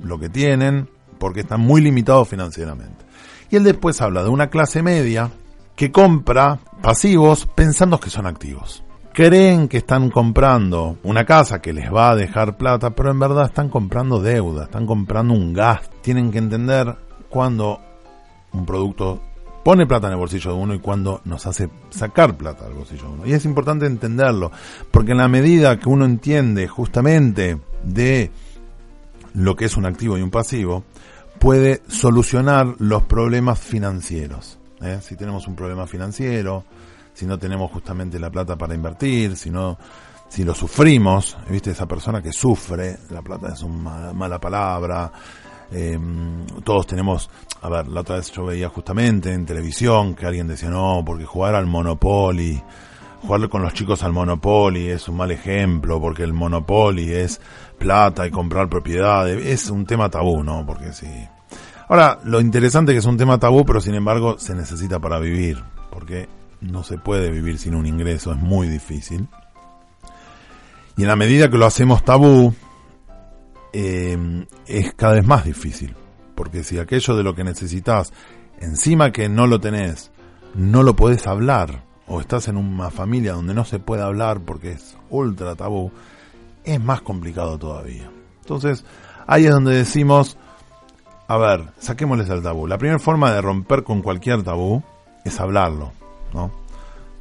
lo 0.00 0.18
que 0.18 0.30
tienen 0.30 0.88
porque 1.18 1.40
están 1.40 1.60
muy 1.60 1.82
limitados 1.82 2.28
financieramente. 2.28 3.04
Y 3.50 3.56
él 3.56 3.64
después 3.64 4.00
habla 4.00 4.22
de 4.22 4.30
una 4.30 4.48
clase 4.48 4.82
media 4.82 5.30
que 5.76 5.92
compra 5.92 6.58
pasivos 6.82 7.46
pensando 7.54 8.00
que 8.00 8.10
son 8.10 8.26
activos. 8.26 8.82
Creen 9.12 9.68
que 9.68 9.76
están 9.76 10.10
comprando 10.10 10.98
una 11.04 11.24
casa 11.24 11.60
que 11.60 11.72
les 11.72 11.92
va 11.92 12.10
a 12.10 12.16
dejar 12.16 12.56
plata, 12.56 12.90
pero 12.90 13.10
en 13.10 13.20
verdad 13.20 13.44
están 13.44 13.68
comprando 13.68 14.20
deuda, 14.20 14.64
están 14.64 14.86
comprando 14.86 15.34
un 15.34 15.52
gas. 15.52 15.88
Tienen 16.00 16.32
que 16.32 16.38
entender 16.38 16.96
cuando 17.28 17.80
un 18.52 18.66
producto 18.66 19.20
pone 19.64 19.86
plata 19.86 20.06
en 20.06 20.12
el 20.12 20.18
bolsillo 20.18 20.52
de 20.52 20.56
uno 20.58 20.74
y 20.74 20.78
cuando 20.78 21.22
nos 21.24 21.46
hace 21.46 21.70
sacar 21.90 22.36
plata 22.36 22.66
del 22.66 22.74
bolsillo 22.74 23.04
de 23.04 23.08
uno. 23.08 23.26
Y 23.26 23.32
es 23.32 23.44
importante 23.46 23.86
entenderlo, 23.86 24.52
porque 24.90 25.12
en 25.12 25.18
la 25.18 25.28
medida 25.28 25.78
que 25.80 25.88
uno 25.88 26.04
entiende 26.04 26.68
justamente 26.68 27.58
de 27.82 28.30
lo 29.32 29.56
que 29.56 29.64
es 29.64 29.76
un 29.76 29.86
activo 29.86 30.18
y 30.18 30.22
un 30.22 30.30
pasivo, 30.30 30.84
puede 31.40 31.82
solucionar 31.88 32.76
los 32.78 33.02
problemas 33.04 33.58
financieros. 33.58 34.58
¿eh? 34.82 34.98
Si 35.02 35.16
tenemos 35.16 35.48
un 35.48 35.56
problema 35.56 35.86
financiero, 35.86 36.64
si 37.14 37.26
no 37.26 37.38
tenemos 37.38 37.70
justamente 37.70 38.18
la 38.18 38.30
plata 38.30 38.56
para 38.56 38.74
invertir, 38.74 39.36
si 39.36 39.50
no, 39.50 39.78
si 40.28 40.44
lo 40.44 40.54
sufrimos, 40.54 41.36
viste 41.48 41.70
esa 41.70 41.86
persona 41.86 42.20
que 42.20 42.32
sufre, 42.32 42.98
la 43.10 43.22
plata 43.22 43.52
es 43.52 43.62
una 43.62 44.12
mala 44.12 44.38
palabra, 44.38 45.10
eh, 45.72 45.98
todos 46.64 46.86
tenemos, 46.86 47.30
a 47.62 47.68
ver, 47.68 47.88
la 47.88 48.00
otra 48.00 48.16
vez 48.16 48.30
yo 48.30 48.44
veía 48.44 48.68
justamente 48.68 49.32
en 49.32 49.46
televisión 49.46 50.14
que 50.14 50.26
alguien 50.26 50.46
decía, 50.46 50.70
no, 50.70 51.02
porque 51.04 51.24
jugar 51.24 51.54
al 51.54 51.66
Monopoly, 51.66 52.62
jugar 53.22 53.48
con 53.48 53.62
los 53.62 53.72
chicos 53.72 54.02
al 54.02 54.12
Monopoly 54.12 54.88
es 54.88 55.08
un 55.08 55.16
mal 55.16 55.30
ejemplo, 55.30 56.00
porque 56.00 56.22
el 56.22 56.32
Monopoly 56.32 57.12
es 57.12 57.40
plata 57.78 58.26
y 58.26 58.30
comprar 58.30 58.68
propiedades, 58.68 59.44
es 59.44 59.70
un 59.70 59.86
tema 59.86 60.10
tabú, 60.10 60.42
¿no? 60.42 60.64
Porque 60.66 60.92
sí. 60.92 61.08
Ahora, 61.88 62.18
lo 62.24 62.40
interesante 62.40 62.92
es 62.92 62.96
que 62.96 63.00
es 63.00 63.06
un 63.06 63.16
tema 63.16 63.38
tabú, 63.38 63.64
pero 63.64 63.80
sin 63.80 63.94
embargo 63.94 64.38
se 64.38 64.54
necesita 64.54 64.98
para 65.00 65.18
vivir, 65.18 65.62
porque 65.90 66.28
no 66.60 66.82
se 66.82 66.98
puede 66.98 67.30
vivir 67.30 67.58
sin 67.58 67.74
un 67.74 67.86
ingreso, 67.86 68.32
es 68.32 68.38
muy 68.38 68.68
difícil. 68.68 69.28
Y 70.96 71.02
en 71.02 71.08
la 71.08 71.16
medida 71.16 71.50
que 71.50 71.58
lo 71.58 71.66
hacemos 71.66 72.04
tabú, 72.04 72.54
eh, 73.76 74.46
es 74.66 74.94
cada 74.94 75.14
vez 75.14 75.26
más 75.26 75.44
difícil. 75.44 75.94
Porque 76.36 76.62
si 76.62 76.78
aquello 76.78 77.16
de 77.16 77.24
lo 77.24 77.34
que 77.34 77.44
necesitas, 77.44 78.12
encima 78.60 79.10
que 79.10 79.28
no 79.28 79.46
lo 79.46 79.60
tenés, 79.60 80.12
no 80.54 80.82
lo 80.84 80.94
podés 80.94 81.26
hablar, 81.26 81.82
o 82.06 82.20
estás 82.20 82.48
en 82.48 82.56
una 82.56 82.90
familia 82.90 83.32
donde 83.32 83.52
no 83.52 83.64
se 83.64 83.80
puede 83.80 84.02
hablar 84.02 84.40
porque 84.40 84.72
es 84.72 84.96
ultra 85.10 85.56
tabú, 85.56 85.90
es 86.62 86.80
más 86.80 87.02
complicado 87.02 87.58
todavía. 87.58 88.10
Entonces, 88.42 88.84
ahí 89.26 89.46
es 89.46 89.50
donde 89.50 89.74
decimos, 89.74 90.36
a 91.26 91.36
ver, 91.36 91.72
saquémosles 91.78 92.28
el 92.30 92.42
tabú. 92.42 92.66
La 92.68 92.78
primera 92.78 93.00
forma 93.00 93.32
de 93.32 93.40
romper 93.40 93.82
con 93.82 94.02
cualquier 94.02 94.44
tabú 94.44 94.82
es 95.24 95.40
hablarlo, 95.40 95.92
¿no? 96.32 96.52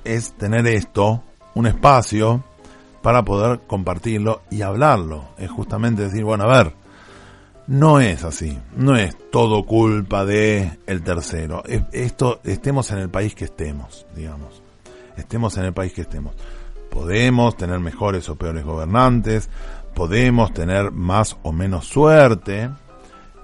Es 0.04 0.34
tener 0.34 0.68
esto, 0.68 1.24
un 1.56 1.66
espacio 1.66 2.44
para 3.04 3.24
poder 3.24 3.60
compartirlo 3.68 4.42
y 4.50 4.64
hablarlo. 4.64 5.26
Es 5.38 5.52
justamente 5.52 6.04
decir, 6.04 6.24
bueno, 6.24 6.46
a 6.46 6.58
ver, 6.58 6.74
no 7.68 8.00
es 8.00 8.24
así, 8.24 8.58
no 8.76 8.96
es 8.96 9.16
todo 9.30 9.66
culpa 9.66 10.26
de 10.26 10.80
el 10.88 11.04
tercero. 11.04 11.64
Esto 11.92 12.40
estemos 12.46 12.90
en 12.92 13.00
el 13.00 13.10
país 13.10 13.36
que 13.36 13.46
estemos, 13.46 14.08
digamos. 14.16 14.64
Estemos 15.18 15.56
en 15.58 15.66
el 15.66 15.74
país 15.74 15.94
que 15.94 16.02
estemos. 16.02 16.34
Podemos 16.90 17.58
tener 17.58 17.80
mejores 17.80 18.30
o 18.30 18.38
peores 18.38 18.64
gobernantes, 18.64 19.50
podemos 19.94 20.54
tener 20.54 20.92
más 20.92 21.38
o 21.44 21.52
menos 21.52 21.86
suerte, 21.86 22.70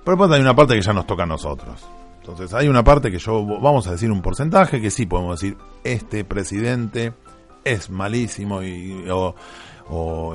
pero 0.05 0.17
después 0.17 0.31
hay 0.31 0.41
una 0.41 0.55
parte 0.55 0.75
que 0.75 0.81
ya 0.81 0.93
nos 0.93 1.05
toca 1.05 1.23
a 1.23 1.27
nosotros. 1.27 1.85
Entonces 2.21 2.53
hay 2.53 2.69
una 2.69 2.83
parte 2.83 3.11
que 3.11 3.19
yo, 3.19 3.45
vamos 3.45 3.87
a 3.87 3.91
decir 3.91 4.09
un 4.09 4.21
porcentaje 4.21 4.79
que 4.79 4.89
sí 4.89 5.05
podemos 5.05 5.41
decir, 5.41 5.57
este 5.83 6.23
presidente 6.23 7.11
es 7.63 7.89
malísimo 7.89 8.63
y, 8.63 9.05
o, 9.09 9.35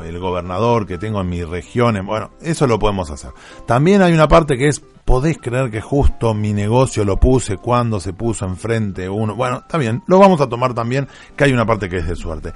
el 0.02 0.18
gobernador 0.18 0.84
que 0.84 0.98
tengo 0.98 1.20
en 1.20 1.28
mi 1.28 1.44
región, 1.44 2.04
bueno, 2.04 2.30
eso 2.40 2.66
lo 2.66 2.78
podemos 2.78 3.10
hacer. 3.10 3.30
También 3.66 4.02
hay 4.02 4.12
una 4.12 4.26
parte 4.26 4.56
que 4.56 4.66
es, 4.66 4.80
podés 4.80 5.38
creer 5.38 5.70
que 5.70 5.80
justo 5.80 6.34
mi 6.34 6.52
negocio 6.52 7.04
lo 7.04 7.20
puse 7.20 7.56
cuando 7.56 8.00
se 8.00 8.12
puso 8.12 8.46
enfrente 8.46 9.08
uno, 9.08 9.36
bueno, 9.36 9.58
está 9.58 9.78
bien, 9.78 10.02
lo 10.08 10.18
vamos 10.18 10.40
a 10.40 10.48
tomar 10.48 10.74
también, 10.74 11.06
que 11.36 11.44
hay 11.44 11.52
una 11.52 11.64
parte 11.64 11.88
que 11.88 11.98
es 11.98 12.08
de 12.08 12.16
suerte. 12.16 12.52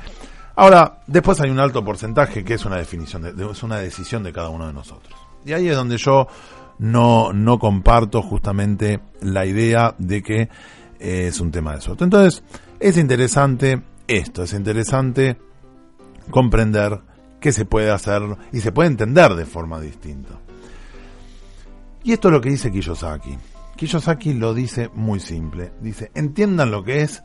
Ahora, 0.56 0.98
después 1.06 1.40
hay 1.40 1.50
un 1.50 1.60
alto 1.60 1.84
porcentaje 1.84 2.42
que 2.42 2.54
es 2.54 2.64
una 2.64 2.78
definición, 2.78 3.22
de, 3.22 3.48
es 3.48 3.62
una 3.62 3.76
decisión 3.76 4.24
de 4.24 4.32
cada 4.32 4.48
uno 4.48 4.66
de 4.66 4.72
nosotros. 4.72 5.14
Y 5.44 5.52
ahí 5.52 5.68
es 5.68 5.76
donde 5.76 5.98
yo 5.98 6.26
no, 6.80 7.32
no 7.32 7.60
comparto 7.60 8.22
justamente 8.22 8.98
la 9.20 9.46
idea 9.46 9.94
de 9.98 10.20
que 10.20 10.48
es 10.98 11.40
un 11.40 11.52
tema 11.52 11.74
de 11.74 11.80
suerte. 11.80 12.02
Entonces, 12.02 12.42
es 12.80 12.96
interesante 12.96 13.82
esto, 14.08 14.42
es 14.42 14.52
interesante 14.54 15.38
comprender 16.30 17.00
que 17.40 17.52
se 17.52 17.64
puede 17.64 17.90
hacer 17.90 18.22
y 18.52 18.60
se 18.60 18.72
puede 18.72 18.88
entender 18.88 19.34
de 19.34 19.44
forma 19.44 19.80
distinta. 19.80 20.34
Y 22.02 22.12
esto 22.12 22.28
es 22.28 22.32
lo 22.32 22.40
que 22.40 22.50
dice 22.50 22.70
Kiyosaki. 22.70 23.38
Kiyosaki 23.76 24.34
lo 24.34 24.54
dice 24.54 24.90
muy 24.94 25.20
simple. 25.20 25.72
Dice, 25.80 26.10
entiendan 26.14 26.70
lo 26.70 26.82
que 26.82 27.02
es 27.02 27.22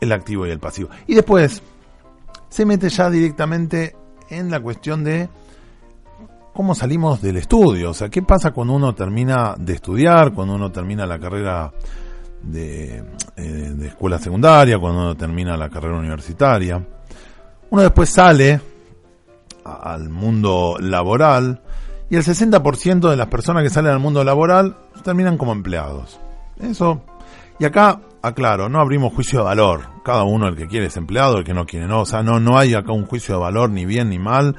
el 0.00 0.12
activo 0.12 0.46
y 0.46 0.50
el 0.50 0.60
pasivo. 0.60 0.90
Y 1.06 1.14
después 1.14 1.62
se 2.48 2.64
mete 2.64 2.88
ya 2.88 3.10
directamente 3.10 3.96
en 4.28 4.50
la 4.50 4.60
cuestión 4.60 5.02
de 5.04 5.28
cómo 6.52 6.74
salimos 6.74 7.22
del 7.22 7.38
estudio. 7.38 7.90
O 7.90 7.94
sea, 7.94 8.08
qué 8.08 8.22
pasa 8.22 8.52
cuando 8.52 8.74
uno 8.74 8.94
termina 8.94 9.54
de 9.58 9.74
estudiar, 9.74 10.32
cuando 10.32 10.54
uno 10.54 10.70
termina 10.70 11.06
la 11.06 11.18
carrera 11.18 11.72
de, 12.42 13.04
eh, 13.36 13.42
de 13.74 13.86
escuela 13.88 14.18
secundaria, 14.18 14.78
cuando 14.78 15.00
uno 15.00 15.16
termina 15.16 15.56
la 15.56 15.68
carrera 15.68 15.96
universitaria. 15.96 16.84
Uno 17.70 17.82
después 17.82 18.08
sale 18.10 18.60
al 19.64 20.08
mundo 20.08 20.76
laboral 20.80 21.62
y 22.10 22.16
el 22.16 22.24
60% 22.24 23.08
de 23.08 23.16
las 23.16 23.28
personas 23.28 23.62
que 23.62 23.70
salen 23.70 23.92
al 23.92 24.00
mundo 24.00 24.24
laboral 24.24 24.76
terminan 25.04 25.38
como 25.38 25.52
empleados. 25.52 26.18
Eso. 26.60 27.02
Y 27.58 27.64
acá, 27.64 28.00
aclaro, 28.22 28.68
no 28.68 28.80
abrimos 28.80 29.12
juicio 29.12 29.38
de 29.38 29.44
valor. 29.44 29.82
Cada 30.04 30.24
uno, 30.24 30.48
el 30.48 30.56
que 30.56 30.66
quiere 30.66 30.86
es 30.86 30.96
empleado, 30.96 31.38
el 31.38 31.44
que 31.44 31.54
no 31.54 31.66
quiere 31.66 31.86
no. 31.86 32.00
O 32.00 32.06
sea, 32.06 32.22
no, 32.22 32.40
no 32.40 32.58
hay 32.58 32.74
acá 32.74 32.92
un 32.92 33.06
juicio 33.06 33.36
de 33.36 33.40
valor 33.40 33.70
ni 33.70 33.84
bien 33.84 34.08
ni 34.10 34.18
mal, 34.18 34.56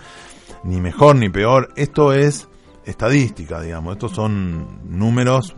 ni 0.64 0.80
mejor 0.80 1.18
ni 1.18 1.30
peor. 1.30 1.74
Esto 1.76 2.14
es 2.14 2.48
estadística, 2.86 3.60
digamos. 3.60 3.94
Estos 3.94 4.14
son 4.14 4.80
números 4.86 5.56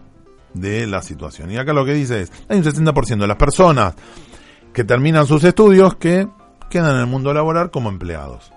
de 0.54 0.88
la 0.88 1.02
situación. 1.02 1.52
Y 1.52 1.58
acá 1.58 1.74
lo 1.74 1.86
que 1.86 1.94
dice 1.94 2.22
es, 2.22 2.32
hay 2.50 2.58
un 2.58 2.64
60% 2.64 3.20
de 3.20 3.28
las 3.28 3.38
personas 3.38 3.96
que 4.74 4.84
terminan 4.84 5.28
sus 5.28 5.44
estudios 5.44 5.96
que 5.96 6.28
quedan 6.70 6.96
en 6.96 7.02
el 7.02 7.08
mundo 7.08 7.34
laboral 7.34 7.72
como 7.72 7.90
empleados. 7.90 8.52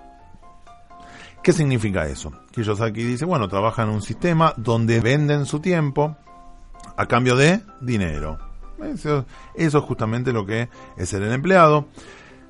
¿Qué 1.43 1.53
significa 1.53 2.07
eso? 2.07 2.31
Kiyosaki 2.51 3.03
dice, 3.03 3.25
bueno, 3.25 3.47
trabajan 3.47 3.87
en 3.87 3.95
un 3.95 4.01
sistema 4.01 4.53
donde 4.57 4.99
venden 4.99 5.45
su 5.45 5.59
tiempo 5.59 6.17
a 6.97 7.05
cambio 7.05 7.35
de 7.35 7.61
dinero. 7.79 8.37
Eso, 8.83 9.25
es 9.55 9.73
justamente 9.75 10.33
lo 10.33 10.45
que 10.45 10.69
es 10.97 11.09
ser 11.09 11.21
el 11.21 11.31
empleado. 11.31 11.87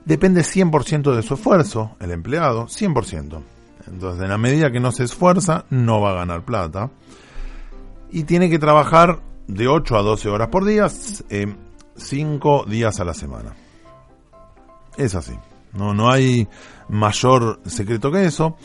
Depende 0.05 0.41
100% 0.41 1.13
de 1.15 1.21
su 1.21 1.35
esfuerzo, 1.35 1.95
el 1.99 2.11
empleado, 2.11 2.65
100%. 2.65 3.41
Entonces, 3.87 4.23
en 4.23 4.29
la 4.29 4.37
medida 4.37 4.71
que 4.71 4.79
no 4.79 4.91
se 4.91 5.03
esfuerza, 5.03 5.65
no 5.69 6.01
va 6.01 6.11
a 6.11 6.15
ganar 6.15 6.43
plata. 6.43 6.89
Y 8.09 8.23
tiene 8.23 8.49
que 8.49 8.59
trabajar 8.59 9.19
de 9.47 9.67
8 9.67 9.97
a 9.97 10.01
12 10.01 10.29
horas 10.29 10.47
por 10.49 10.65
día, 10.65 10.87
5 10.89 11.27
eh, 11.29 12.69
días 12.69 12.99
a 12.99 13.05
la 13.05 13.13
semana. 13.13 13.53
Es 14.97 15.15
así. 15.15 15.33
No, 15.73 15.93
no 15.93 16.09
hay 16.09 16.47
mayor 16.89 17.59
secreto 17.65 18.11
que 18.11 18.25
eso. 18.25 18.57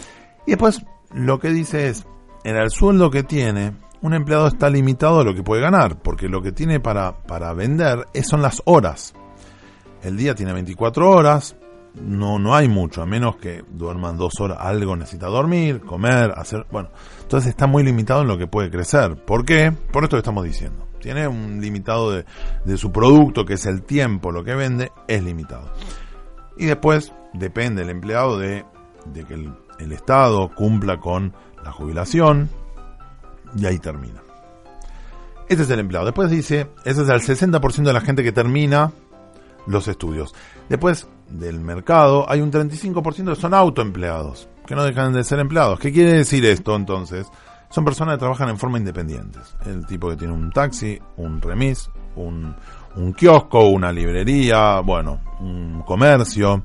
Y 0.47 0.53
después 0.53 0.85
lo 1.13 1.39
que 1.39 1.51
dice 1.51 1.89
es, 1.89 2.07
en 2.45 2.57
el 2.57 2.71
sueldo 2.71 3.11
que 3.11 3.23
tiene, 3.23 3.73
un 4.01 4.15
empleado 4.15 4.49
está 4.49 4.69
limitado 4.69 5.21
a 5.21 5.25
lo 5.25 5.35
que 5.35 5.43
puede 5.43 5.63
ganar, 5.63 6.01
porque 6.01 6.29
lo 6.29 6.43
que 6.43 6.53
tiene 6.53 6.81
para, 6.81 7.23
para 7.23 7.53
vender 7.55 8.07
son 8.25 8.43
las 8.43 8.63
horas. 8.65 9.15
El 10.03 10.17
día 10.17 10.35
tiene 10.35 10.53
24 10.53 11.09
horas, 11.09 11.57
no, 11.95 12.39
no 12.39 12.55
hay 12.55 12.69
mucho, 12.69 13.03
a 13.03 13.07
menos 13.07 13.37
que 13.37 13.65
duerman 13.69 14.17
dos 14.17 14.41
horas, 14.41 14.59
algo 14.61 14.97
necesita 14.97 15.27
dormir, 15.27 15.81
comer, 15.81 16.33
hacer, 16.37 16.67
bueno, 16.71 16.89
entonces 17.21 17.51
está 17.51 17.67
muy 17.67 17.83
limitado 17.83 18.23
en 18.23 18.29
lo 18.29 18.39
que 18.39 18.47
puede 18.47 18.71
crecer. 18.71 19.17
¿Por 19.17 19.45
qué? 19.45 19.73
Por 19.93 20.05
esto 20.05 20.17
que 20.17 20.21
estamos 20.21 20.45
diciendo. 20.45 20.89
Tiene 21.01 21.27
un 21.27 21.61
limitado 21.61 22.13
de, 22.13 22.25
de 22.65 22.77
su 22.77 22.93
producto, 22.93 23.45
que 23.45 23.55
es 23.55 23.67
el 23.67 23.83
tiempo, 23.83 24.31
lo 24.31 24.45
que 24.45 24.55
vende, 24.55 24.93
es 25.09 25.23
limitado. 25.23 25.73
Y 26.57 26.67
después 26.67 27.13
depende 27.33 27.83
el 27.83 27.91
empleado 27.91 28.39
de, 28.39 28.65
que 29.13 29.35
el, 29.35 29.53
el 29.79 29.93
Estado 29.93 30.51
cumpla 30.55 30.99
con 30.99 31.35
la 31.65 31.73
jubilación 31.73 32.49
y 33.57 33.67
ahí 33.67 33.79
termina. 33.79 34.23
Ese 35.49 35.63
es 35.63 35.71
el 35.71 35.81
empleado. 35.81 36.07
Después 36.07 36.31
dice, 36.31 36.69
ese 36.85 37.03
es 37.03 37.09
el 37.09 37.21
60% 37.21 37.83
de 37.83 37.93
la 37.93 38.01
gente 38.01 38.23
que 38.23 38.33
termina 38.33 38.93
los 39.67 39.89
estudios. 39.89 40.35
Después 40.69 41.09
del 41.33 41.61
mercado 41.61 42.31
hay 42.31 42.41
un 42.41 42.53
35% 42.53 43.35
que 43.35 43.41
son 43.41 43.55
autoempleados, 43.55 44.49
que 44.67 44.75
no 44.75 44.85
dejan 44.85 45.13
de 45.13 45.25
ser 45.25 45.39
empleados. 45.39 45.79
¿Qué 45.79 45.93
quiere 45.93 46.13
decir 46.13 46.45
esto 46.45 46.77
entonces? 46.77 47.27
Son 47.71 47.85
personas 47.85 48.17
que 48.17 48.21
trabajan 48.21 48.51
en 48.51 48.59
forma 48.59 48.79
independiente. 48.79 49.39
El 49.65 49.87
tipo 49.87 50.11
que 50.11 50.17
tiene 50.17 50.35
un 50.35 50.51
taxi, 50.51 50.99
un 51.17 51.41
remis, 51.41 51.89
un, 52.17 52.55
un 52.97 53.13
kiosco, 53.15 53.69
una 53.69 53.91
librería, 53.91 54.81
bueno, 54.81 55.21
un 55.41 55.83
comercio. 55.83 56.65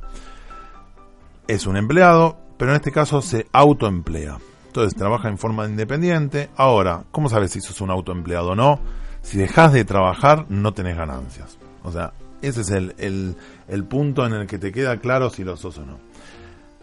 Es 1.47 1.65
un 1.65 1.77
empleado, 1.77 2.37
pero 2.57 2.71
en 2.71 2.75
este 2.75 2.91
caso 2.91 3.21
se 3.21 3.47
autoemplea. 3.53 4.37
Entonces 4.67 4.95
trabaja 4.95 5.29
en 5.29 5.37
forma 5.37 5.65
independiente. 5.65 6.49
Ahora, 6.57 7.03
¿cómo 7.11 7.29
sabes 7.29 7.51
si 7.51 7.61
sos 7.61 7.79
un 7.79 7.89
autoempleado 7.89 8.49
o 8.49 8.55
no? 8.55 8.79
Si 9.21 9.37
dejas 9.37 9.71
de 9.73 9.85
trabajar, 9.85 10.45
no 10.49 10.73
tenés 10.73 10.97
ganancias. 10.97 11.57
O 11.83 11.91
sea, 11.91 12.11
ese 12.41 12.61
es 12.61 12.69
el, 12.71 13.35
el, 13.67 13.83
punto 13.85 14.25
en 14.25 14.33
el 14.33 14.47
que 14.47 14.57
te 14.57 14.71
queda 14.71 14.97
claro 14.97 15.29
si 15.29 15.43
lo 15.43 15.57
sos 15.57 15.77
o 15.77 15.85
no. 15.85 15.99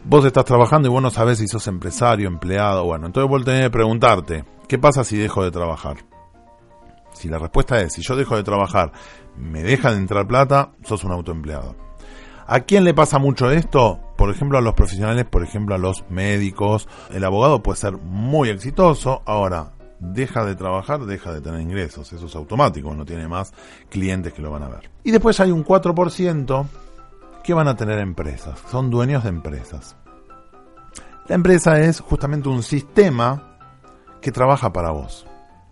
Vos 0.04 0.24
estás 0.24 0.44
trabajando 0.44 0.88
y 0.88 0.90
vos 0.90 1.02
no 1.02 1.10
sabés 1.10 1.38
si 1.38 1.46
sos 1.46 1.66
empresario, 1.66 2.28
empleado, 2.28 2.84
bueno, 2.84 3.06
entonces 3.06 3.28
vos 3.28 3.44
tenés 3.44 3.62
que 3.62 3.70
preguntarte, 3.70 4.44
¿qué 4.68 4.78
pasa 4.78 5.02
si 5.04 5.16
dejo 5.16 5.42
de 5.42 5.50
trabajar? 5.50 5.96
Si 7.14 7.28
la 7.28 7.38
respuesta 7.38 7.80
es, 7.80 7.94
si 7.94 8.02
yo 8.02 8.16
dejo 8.16 8.36
de 8.36 8.42
trabajar, 8.42 8.92
me 9.36 9.62
deja 9.62 9.92
de 9.92 9.98
entrar 9.98 10.26
plata, 10.26 10.72
sos 10.84 11.04
un 11.04 11.12
autoempleado. 11.12 11.74
¿A 12.46 12.60
quién 12.60 12.84
le 12.84 12.92
pasa 12.92 13.18
mucho 13.18 13.50
esto? 13.50 14.00
Por 14.16 14.30
ejemplo, 14.30 14.58
a 14.58 14.60
los 14.60 14.74
profesionales, 14.74 15.24
por 15.24 15.42
ejemplo, 15.42 15.74
a 15.74 15.78
los 15.78 16.04
médicos. 16.10 16.88
El 17.10 17.24
abogado 17.24 17.62
puede 17.62 17.78
ser 17.78 17.96
muy 17.96 18.50
exitoso. 18.50 19.22
Ahora, 19.24 19.72
deja 19.98 20.44
de 20.44 20.54
trabajar, 20.54 21.04
deja 21.06 21.32
de 21.32 21.40
tener 21.40 21.60
ingresos. 21.60 22.12
Eso 22.12 22.26
es 22.26 22.34
automático, 22.34 22.94
no 22.94 23.04
tiene 23.04 23.28
más 23.28 23.52
clientes 23.88 24.32
que 24.32 24.42
lo 24.42 24.50
van 24.50 24.62
a 24.62 24.68
ver. 24.68 24.90
Y 25.02 25.10
después 25.10 25.38
hay 25.40 25.50
un 25.50 25.64
4% 25.64 26.66
que 27.42 27.54
van 27.54 27.68
a 27.68 27.76
tener 27.76 27.98
empresas. 27.98 28.58
Son 28.70 28.90
dueños 28.90 29.22
de 29.24 29.30
empresas. 29.30 29.96
La 31.28 31.34
empresa 31.34 31.80
es 31.80 32.00
justamente 32.00 32.48
un 32.48 32.62
sistema 32.62 33.56
que 34.20 34.32
trabaja 34.32 34.72
para 34.72 34.90
vos. 34.90 35.26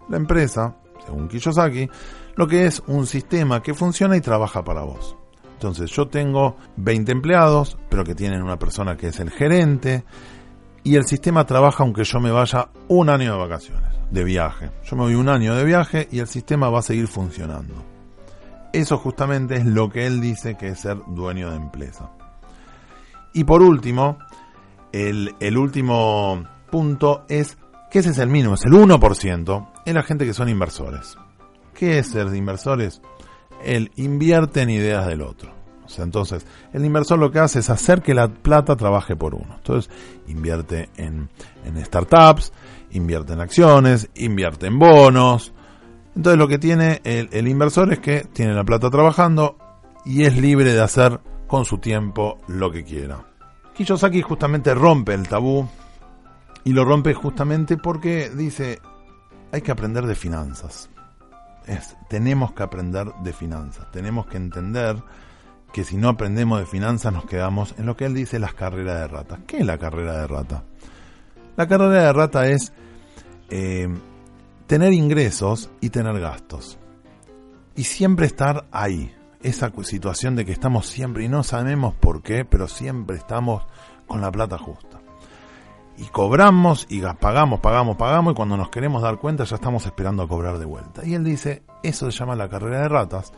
La 0.08 0.16
empresa 0.16 0.76
según 1.04 1.28
Kiyosaki, 1.28 1.88
lo 2.36 2.46
que 2.46 2.66
es 2.66 2.82
un 2.86 3.06
sistema 3.06 3.62
que 3.62 3.74
funciona 3.74 4.16
y 4.16 4.20
trabaja 4.20 4.64
para 4.64 4.82
vos. 4.82 5.16
Entonces 5.54 5.90
yo 5.90 6.08
tengo 6.08 6.56
20 6.76 7.12
empleados, 7.12 7.78
pero 7.88 8.04
que 8.04 8.14
tienen 8.14 8.42
una 8.42 8.58
persona 8.58 8.96
que 8.96 9.08
es 9.08 9.20
el 9.20 9.30
gerente, 9.30 10.04
y 10.84 10.96
el 10.96 11.04
sistema 11.04 11.46
trabaja 11.46 11.84
aunque 11.84 12.04
yo 12.04 12.20
me 12.20 12.30
vaya 12.30 12.68
un 12.88 13.08
año 13.08 13.32
de 13.32 13.38
vacaciones, 13.38 13.94
de 14.10 14.24
viaje. 14.24 14.70
Yo 14.84 14.96
me 14.96 15.02
voy 15.02 15.14
un 15.14 15.28
año 15.28 15.54
de 15.54 15.64
viaje 15.64 16.08
y 16.10 16.18
el 16.18 16.26
sistema 16.26 16.70
va 16.70 16.80
a 16.80 16.82
seguir 16.82 17.06
funcionando. 17.06 17.74
Eso 18.72 18.98
justamente 18.98 19.56
es 19.56 19.66
lo 19.66 19.90
que 19.90 20.06
él 20.06 20.20
dice 20.20 20.56
que 20.56 20.68
es 20.68 20.80
ser 20.80 20.98
dueño 21.06 21.50
de 21.50 21.56
empresa. 21.56 22.10
Y 23.34 23.44
por 23.44 23.62
último, 23.62 24.18
el, 24.92 25.56
último 25.56 26.42
punto 26.70 27.24
es 27.28 27.58
que 27.90 28.00
ese 28.00 28.10
es 28.10 28.18
el 28.18 28.28
mínimo, 28.28 28.54
es 28.54 28.64
el 28.64 28.72
1%, 28.72 29.68
en 29.86 29.94
la 29.94 30.02
gente 30.02 30.24
que 30.24 30.34
son 30.34 30.48
inversores. 30.48 31.16
¿Qué 31.74 31.98
es 31.98 32.08
ser 32.08 32.34
inversores? 32.34 33.00
Él 33.64 33.90
invierte 33.96 34.62
en 34.62 34.70
ideas 34.70 35.06
del 35.06 35.22
otro. 35.22 35.61
Entonces, 35.98 36.46
el 36.72 36.84
inversor 36.84 37.18
lo 37.18 37.30
que 37.30 37.38
hace 37.38 37.58
es 37.60 37.70
hacer 37.70 38.02
que 38.02 38.14
la 38.14 38.28
plata 38.28 38.76
trabaje 38.76 39.16
por 39.16 39.34
uno. 39.34 39.54
Entonces, 39.56 39.90
invierte 40.28 40.88
en, 40.96 41.28
startups, 41.84 42.52
invierte 42.90 43.32
en 43.32 43.40
acciones, 43.40 44.08
invierte 44.14 44.66
en 44.66 44.78
bonos. 44.78 45.52
Entonces, 46.14 46.38
lo 46.38 46.48
que 46.48 46.58
tiene 46.58 47.00
el, 47.04 47.28
el 47.32 47.48
inversor 47.48 47.92
es 47.92 47.98
que 47.98 48.26
tiene 48.32 48.54
la 48.54 48.64
plata 48.64 48.90
trabajando 48.90 49.56
y 50.04 50.24
es 50.24 50.36
libre 50.36 50.72
de 50.72 50.80
hacer 50.80 51.20
con 51.46 51.64
su 51.64 51.78
tiempo 51.78 52.38
lo 52.48 52.70
que 52.70 52.84
quiera. 52.84 53.24
Kiyosaki 53.74 54.22
justamente 54.22 54.74
rompe 54.74 55.14
el 55.14 55.28
tabú 55.28 55.68
Y 56.64 56.72
lo 56.72 56.84
rompe 56.84 57.14
justamente 57.14 57.76
porque 57.76 58.30
dice, 58.30 58.80
hay 59.50 59.62
que 59.62 59.72
aprender 59.72 60.06
de 60.06 60.14
finanzas. 60.14 60.88
Es, 61.66 61.96
tenemos 62.08 62.52
que 62.52 62.62
aprender 62.62 63.12
de 63.22 63.32
finanzas. 63.32 63.90
Tenemos 63.90 64.26
que 64.26 64.36
entender 64.36 65.02
que 65.72 65.84
si 65.84 65.96
no 65.96 66.08
aprendemos 66.08 66.60
de 66.60 66.66
finanzas 66.66 67.12
nos 67.12 67.24
quedamos 67.24 67.74
en 67.78 67.86
lo 67.86 67.96
que 67.96 68.04
él 68.04 68.14
dice 68.14 68.38
las 68.38 68.54
carreras 68.54 69.00
de 69.00 69.08
rata. 69.08 69.38
¿Qué 69.46 69.58
es 69.58 69.66
la 69.66 69.78
carrera 69.78 70.20
de 70.20 70.26
rata? 70.26 70.64
La 71.56 71.66
carrera 71.66 72.04
de 72.04 72.12
rata 72.12 72.46
es 72.46 72.72
eh, 73.50 73.88
tener 74.66 74.92
ingresos 74.92 75.70
y 75.80 75.90
tener 75.90 76.18
gastos. 76.20 76.78
Y 77.74 77.84
siempre 77.84 78.26
estar 78.26 78.66
ahí. 78.70 79.14
Esa 79.42 79.72
situación 79.82 80.36
de 80.36 80.44
que 80.44 80.52
estamos 80.52 80.86
siempre 80.86 81.24
y 81.24 81.28
no 81.28 81.42
sabemos 81.42 81.94
por 81.94 82.22
qué, 82.22 82.44
pero 82.44 82.68
siempre 82.68 83.16
estamos 83.16 83.64
con 84.06 84.20
la 84.20 84.30
plata 84.30 84.56
justa. 84.56 85.00
Y 85.98 86.04
cobramos 86.04 86.86
y 86.88 87.00
pagamos, 87.00 87.60
pagamos, 87.60 87.96
pagamos 87.96 88.32
y 88.32 88.36
cuando 88.36 88.56
nos 88.56 88.70
queremos 88.70 89.02
dar 89.02 89.18
cuenta 89.18 89.44
ya 89.44 89.56
estamos 89.56 89.84
esperando 89.84 90.22
a 90.22 90.28
cobrar 90.28 90.58
de 90.58 90.64
vuelta. 90.64 91.04
Y 91.04 91.14
él 91.14 91.24
dice, 91.24 91.64
eso 91.82 92.10
se 92.10 92.18
llama 92.18 92.36
la 92.36 92.48
carrera 92.48 92.82
de 92.82 92.88
ratas, 92.88 93.32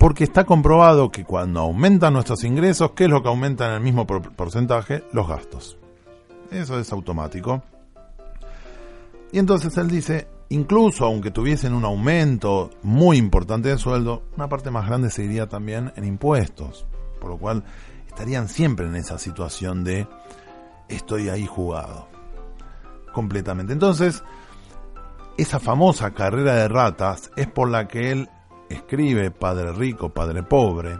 porque 0.00 0.24
está 0.24 0.44
comprobado 0.44 1.12
que 1.12 1.26
cuando 1.26 1.60
aumentan 1.60 2.14
nuestros 2.14 2.42
ingresos, 2.44 2.92
¿qué 2.92 3.04
es 3.04 3.10
lo 3.10 3.22
que 3.22 3.28
aumenta 3.28 3.66
en 3.66 3.74
el 3.74 3.80
mismo 3.80 4.06
porcentaje? 4.06 5.04
Los 5.12 5.28
gastos. 5.28 5.76
Eso 6.50 6.80
es 6.80 6.90
automático. 6.90 7.62
Y 9.30 9.38
entonces 9.38 9.76
él 9.76 9.90
dice, 9.90 10.26
incluso 10.48 11.04
aunque 11.04 11.30
tuviesen 11.30 11.74
un 11.74 11.84
aumento 11.84 12.70
muy 12.82 13.18
importante 13.18 13.68
de 13.68 13.76
sueldo, 13.76 14.22
una 14.38 14.48
parte 14.48 14.70
más 14.70 14.86
grande 14.86 15.10
se 15.10 15.22
iría 15.22 15.50
también 15.50 15.92
en 15.96 16.06
impuestos. 16.06 16.86
Por 17.20 17.32
lo 17.32 17.36
cual 17.36 17.62
estarían 18.08 18.48
siempre 18.48 18.86
en 18.86 18.96
esa 18.96 19.18
situación 19.18 19.84
de 19.84 20.08
estoy 20.88 21.28
ahí 21.28 21.44
jugado. 21.44 22.08
Completamente. 23.12 23.74
Entonces, 23.74 24.24
esa 25.36 25.60
famosa 25.60 26.12
carrera 26.12 26.54
de 26.54 26.68
ratas 26.68 27.30
es 27.36 27.48
por 27.48 27.68
la 27.68 27.86
que 27.86 28.12
él 28.12 28.30
escribe 28.70 29.30
Padre 29.30 29.72
Rico, 29.72 30.08
Padre 30.08 30.42
Pobre. 30.42 30.98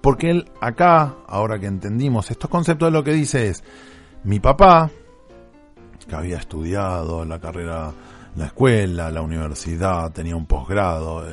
Porque 0.00 0.30
él 0.30 0.50
acá, 0.60 1.16
ahora 1.26 1.58
que 1.58 1.66
entendimos 1.66 2.30
estos 2.30 2.48
conceptos, 2.48 2.92
lo 2.92 3.02
que 3.02 3.12
dice 3.12 3.48
es, 3.48 3.64
mi 4.22 4.38
papá, 4.38 4.90
que 6.06 6.14
había 6.14 6.38
estudiado 6.38 7.24
la 7.24 7.38
carrera, 7.40 7.92
la 8.36 8.46
escuela, 8.46 9.10
la 9.10 9.22
universidad, 9.22 10.12
tenía 10.12 10.36
un 10.36 10.46
posgrado, 10.46 11.26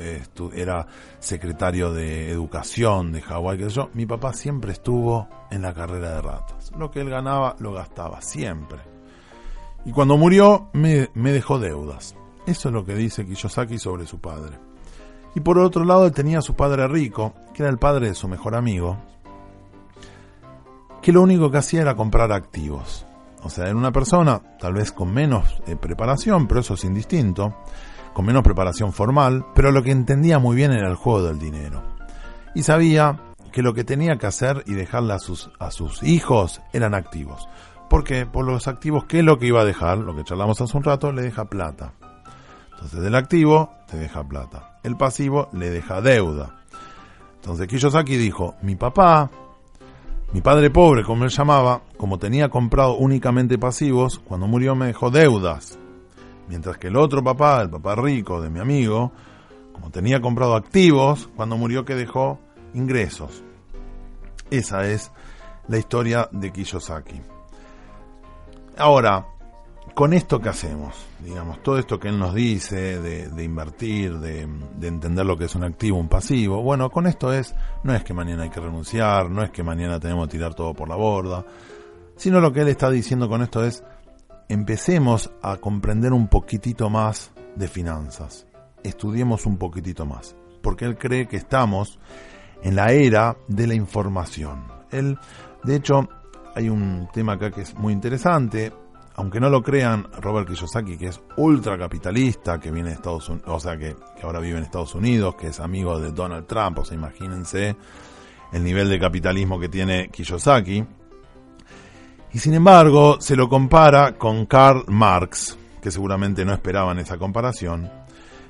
era 0.54 0.88
secretario 1.20 1.94
de 1.94 2.32
educación 2.32 3.12
de 3.12 3.22
Hawái, 3.22 3.58
que 3.58 3.70
yo, 3.70 3.90
mi 3.94 4.06
papá 4.06 4.34
siempre 4.34 4.72
estuvo 4.72 5.28
en 5.52 5.62
la 5.62 5.74
carrera 5.74 6.16
de 6.16 6.22
ratas. 6.22 6.72
Lo 6.78 6.90
que 6.90 7.02
él 7.02 7.10
ganaba 7.10 7.56
lo 7.60 7.74
gastaba 7.74 8.22
siempre. 8.22 8.80
Y 9.86 9.92
cuando 9.92 10.18
murió 10.18 10.70
me, 10.74 11.10
me 11.14 11.32
dejó 11.32 11.60
deudas. 11.60 12.16
Eso 12.48 12.70
es 12.70 12.74
lo 12.74 12.86
que 12.86 12.96
dice 12.96 13.26
Kiyosaki 13.26 13.78
sobre 13.78 14.06
su 14.06 14.20
padre. 14.20 14.58
Y 15.36 15.42
por 15.42 15.60
otro 15.60 15.84
lado, 15.84 16.10
tenía 16.12 16.40
a 16.40 16.42
su 16.42 16.56
padre 16.56 16.88
rico, 16.88 17.34
que 17.54 17.64
era 17.64 17.70
el 17.70 17.78
padre 17.78 18.08
de 18.08 18.16
su 18.16 18.28
mejor 18.28 18.56
amigo, 18.56 18.98
que 21.02 21.12
lo 21.12 21.22
único 21.22 21.52
que 21.52 21.58
hacía 21.58 21.82
era 21.82 21.96
comprar 21.96 22.32
activos. 22.32 23.06
O 23.44 23.50
sea, 23.50 23.66
era 23.66 23.76
una 23.76 23.92
persona 23.92 24.42
tal 24.58 24.74
vez 24.74 24.92
con 24.92 25.14
menos 25.14 25.62
eh, 25.68 25.76
preparación, 25.76 26.48
pero 26.48 26.62
eso 26.62 26.74
es 26.74 26.84
indistinto, 26.84 27.54
con 28.14 28.26
menos 28.26 28.44
preparación 28.44 28.92
formal, 28.92 29.46
pero 29.54 29.72
lo 29.72 29.84
que 29.84 29.92
entendía 29.92 30.40
muy 30.40 30.56
bien 30.56 30.72
era 30.72 30.90
el 30.90 30.96
juego 30.96 31.22
del 31.22 31.38
dinero. 31.38 31.84
Y 32.56 32.64
sabía 32.64 33.20
que 33.52 33.62
lo 33.62 33.74
que 33.74 33.84
tenía 33.84 34.18
que 34.18 34.26
hacer 34.26 34.64
y 34.66 34.74
dejarle 34.74 35.14
a 35.14 35.20
sus, 35.20 35.52
a 35.60 35.70
sus 35.70 36.02
hijos 36.02 36.62
eran 36.74 36.96
activos. 36.96 37.48
porque 37.90 38.26
Por 38.26 38.46
los 38.46 38.68
activos, 38.68 39.06
¿qué 39.06 39.20
es 39.20 39.26
lo 39.26 39.38
que 39.38 39.48
iba 39.48 39.62
a 39.62 39.66
dejar? 39.66 39.98
Lo 39.98 40.16
que 40.16 40.24
charlamos 40.24 40.60
hace 40.62 40.76
un 40.76 40.84
rato, 40.84 41.12
le 41.12 41.22
deja 41.22 41.46
plata. 41.46 41.94
Entonces, 42.72 43.02
del 43.02 43.16
activo 43.16 43.70
te 43.88 43.98
deja 43.98 44.24
plata. 44.24 44.75
El 44.86 44.98
pasivo 44.98 45.50
le 45.52 45.70
deja 45.70 46.00
deuda. 46.00 46.62
Entonces, 47.36 47.68
Kiyosaki 47.68 48.18
dijo, 48.18 48.56
mi 48.62 48.76
papá 48.76 49.30
mi 50.36 50.42
padre 50.42 50.70
pobre, 50.70 51.04
como 51.04 51.24
él 51.24 51.30
llamaba, 51.30 51.82
como 51.96 52.20
tenía 52.20 52.50
comprado 52.50 52.98
únicamente 52.98 53.58
pasivos, 53.58 54.20
cuando 54.20 54.48
murió 54.48 54.76
me 54.76 54.88
dejó 54.88 55.10
deudas. 55.10 55.80
Mientras 56.50 56.78
que 56.78 56.88
el 56.88 56.98
otro 56.98 57.24
papá, 57.24 57.62
el 57.62 57.70
papá 57.70 57.96
rico 57.96 58.42
de 58.42 58.50
mi 58.50 58.60
amigo, 58.60 59.14
como 59.72 59.92
tenía 59.92 60.20
comprado 60.20 60.56
activos, 60.56 61.30
cuando 61.38 61.56
murió 61.56 61.86
que 61.86 61.96
dejó 61.96 62.38
ingresos. 62.74 63.44
Esa 64.52 64.86
es 64.88 65.10
la 65.70 65.78
historia 65.78 66.28
de 66.34 66.52
Kiyosaki. 66.52 67.22
Ahora, 68.78 69.26
con 69.96 70.12
esto 70.12 70.42
que 70.42 70.50
hacemos, 70.50 70.94
digamos, 71.24 71.64
todo 71.64 71.80
esto 71.80 71.98
que 71.98 72.10
él 72.10 72.20
nos 72.20 72.36
dice 72.36 73.00
de, 73.00 73.44
invertir, 73.44 74.20
de, 74.20 74.42
entender 74.82 75.26
lo 75.26 75.38
que 75.38 75.46
es 75.46 75.56
un 75.56 75.64
activo, 75.64 75.98
un 75.98 76.10
pasivo, 76.10 76.62
bueno, 76.62 76.92
con 76.92 77.08
esto 77.08 77.32
es, 77.32 77.56
no 77.84 77.96
es 77.96 78.04
que 78.04 78.14
mañana 78.14 78.44
hay 78.44 78.50
que 78.50 78.60
renunciar, 78.60 79.32
no 79.32 79.42
es 79.42 79.52
que 79.52 79.64
mañana 79.64 79.98
tenemos 79.98 80.28
que 80.28 80.34
tirar 80.34 80.54
todo 80.54 80.74
por 80.74 80.90
la 80.90 80.96
borda, 80.96 81.46
sino 82.18 82.42
lo 82.42 82.52
que 82.52 82.62
él 82.62 82.68
está 82.68 82.90
diciendo 82.90 83.30
con 83.30 83.42
esto 83.42 83.64
es, 83.64 83.86
empecemos 84.50 85.32
a 85.42 85.58
comprender 85.58 86.12
un 86.12 86.28
poquitito 86.28 86.90
más 86.90 87.32
de 87.56 87.70
finanzas, 87.70 88.48
estudiemos 88.84 89.46
un 89.46 89.58
poquitito 89.58 90.06
más, 90.06 90.36
porque 90.62 90.84
él 90.84 90.98
cree 90.98 91.26
que 91.30 91.38
estamos 91.38 92.00
en 92.64 92.76
la 92.76 92.92
era 92.92 93.38
de 93.48 93.66
la 93.66 93.76
información. 93.76 94.66
Él, 94.92 95.18
de 95.64 95.78
hecho, 95.78 96.10
hay 96.54 96.68
un 96.68 97.08
tema 97.14 97.34
acá 97.34 97.50
que 97.50 97.62
es 97.62 97.76
muy 97.76 97.94
interesante, 97.94 98.74
aunque 99.18 99.40
no 99.40 99.50
lo 99.50 99.64
crean, 99.64 100.08
Robert 100.20 100.48
Kiyosaki, 100.48 100.98
que 100.98 101.08
es 101.08 101.22
ultracapitalista, 101.38 102.60
que 102.60 102.72
viene 102.72 102.90
de 102.90 102.96
Estados 102.96 103.30
Unidos, 103.30 103.50
o 103.50 103.60
sea, 103.60 103.78
que, 103.78 103.96
ahora 104.22 104.40
vive 104.40 104.58
en 104.58 104.64
Estados 104.64 104.94
Unidos, 104.94 105.36
que 105.36 105.48
es 105.48 105.60
amigo 105.60 106.00
de 106.00 106.12
Donald 106.12 106.46
Trump, 106.48 106.80
o 106.80 106.86
sea, 106.86 106.98
imagínense 106.98 107.76
el 108.52 108.64
nivel 108.64 108.90
de 108.90 109.00
capitalismo 109.00 109.60
que 109.60 109.70
tiene 109.70 110.10
Kiyosaki. 110.10 110.86
Y 112.34 112.40
sin 112.40 112.54
embargo, 112.54 113.22
se 113.22 113.38
lo 113.38 113.48
compara 113.48 114.18
con 114.18 114.46
Karl 114.46 114.84
Marx, 114.88 115.58
que 115.82 115.92
seguramente 115.92 116.44
no 116.44 116.54
esperaban 116.54 117.00
esa 117.00 117.18
comparación. 117.18 117.90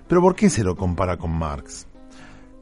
Pero 0.08 0.22
¿por 0.22 0.36
qué 0.36 0.50
se 0.50 0.64
lo 0.64 0.76
compara 0.76 1.18
con 1.18 1.32
Marx? 1.32 1.88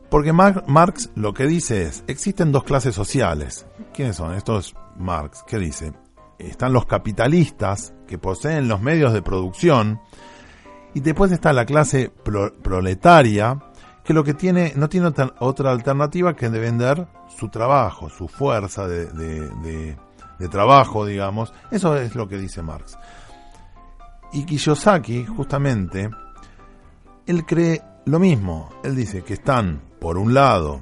Porque 0.10 0.34
Marx 0.34 1.10
lo 1.16 1.34
que 1.34 1.48
dice 1.48 1.84
es, 1.84 2.04
existen 2.08 2.52
dos 2.52 2.66
clases 2.66 2.94
sociales. 2.94 3.66
¿Quiénes 3.94 4.18
son? 4.18 4.34
Esto 4.34 4.60
es 4.60 4.74
Marx. 4.98 5.44
¿Qué 5.48 5.58
dice? 5.58 5.94
Están 6.40 6.74
los 6.74 6.86
capitalistas 6.86 7.94
que 8.08 8.18
poseen 8.18 8.68
los 8.68 8.82
medios 8.82 9.14
de 9.14 9.22
producción 9.22 10.02
y 10.94 11.00
después 11.00 11.32
está 11.32 11.54
la 11.54 11.66
clase 11.66 12.12
proletaria 12.62 13.60
que 14.04 14.14
lo 14.14 14.24
que 14.24 14.34
tiene 14.34 14.74
no 14.76 14.90
tiene 14.90 15.12
otra 15.40 15.72
alternativa 15.72 16.36
que 16.36 16.50
de 16.50 16.60
vender 16.60 17.08
su 17.38 17.50
trabajo, 17.50 18.10
su 18.10 18.28
fuerza 18.28 18.88
de, 18.88 19.08
de 20.40 20.50
trabajo, 20.50 21.06
digamos. 21.06 21.54
Eso 21.72 21.96
es 21.98 22.16
lo 22.16 22.28
que 22.28 22.38
dice 22.38 22.62
Marx. 22.62 22.98
Y 24.34 24.46
Kiyosaki, 24.46 25.26
justamente, 25.26 26.10
él 27.26 27.46
cree 27.46 27.82
lo 28.06 28.20
mismo. 28.20 28.70
Él 28.84 28.96
dice 28.96 29.24
que 29.24 29.36
están, 29.36 29.82
por 30.00 30.18
un 30.18 30.34
lado, 30.34 30.82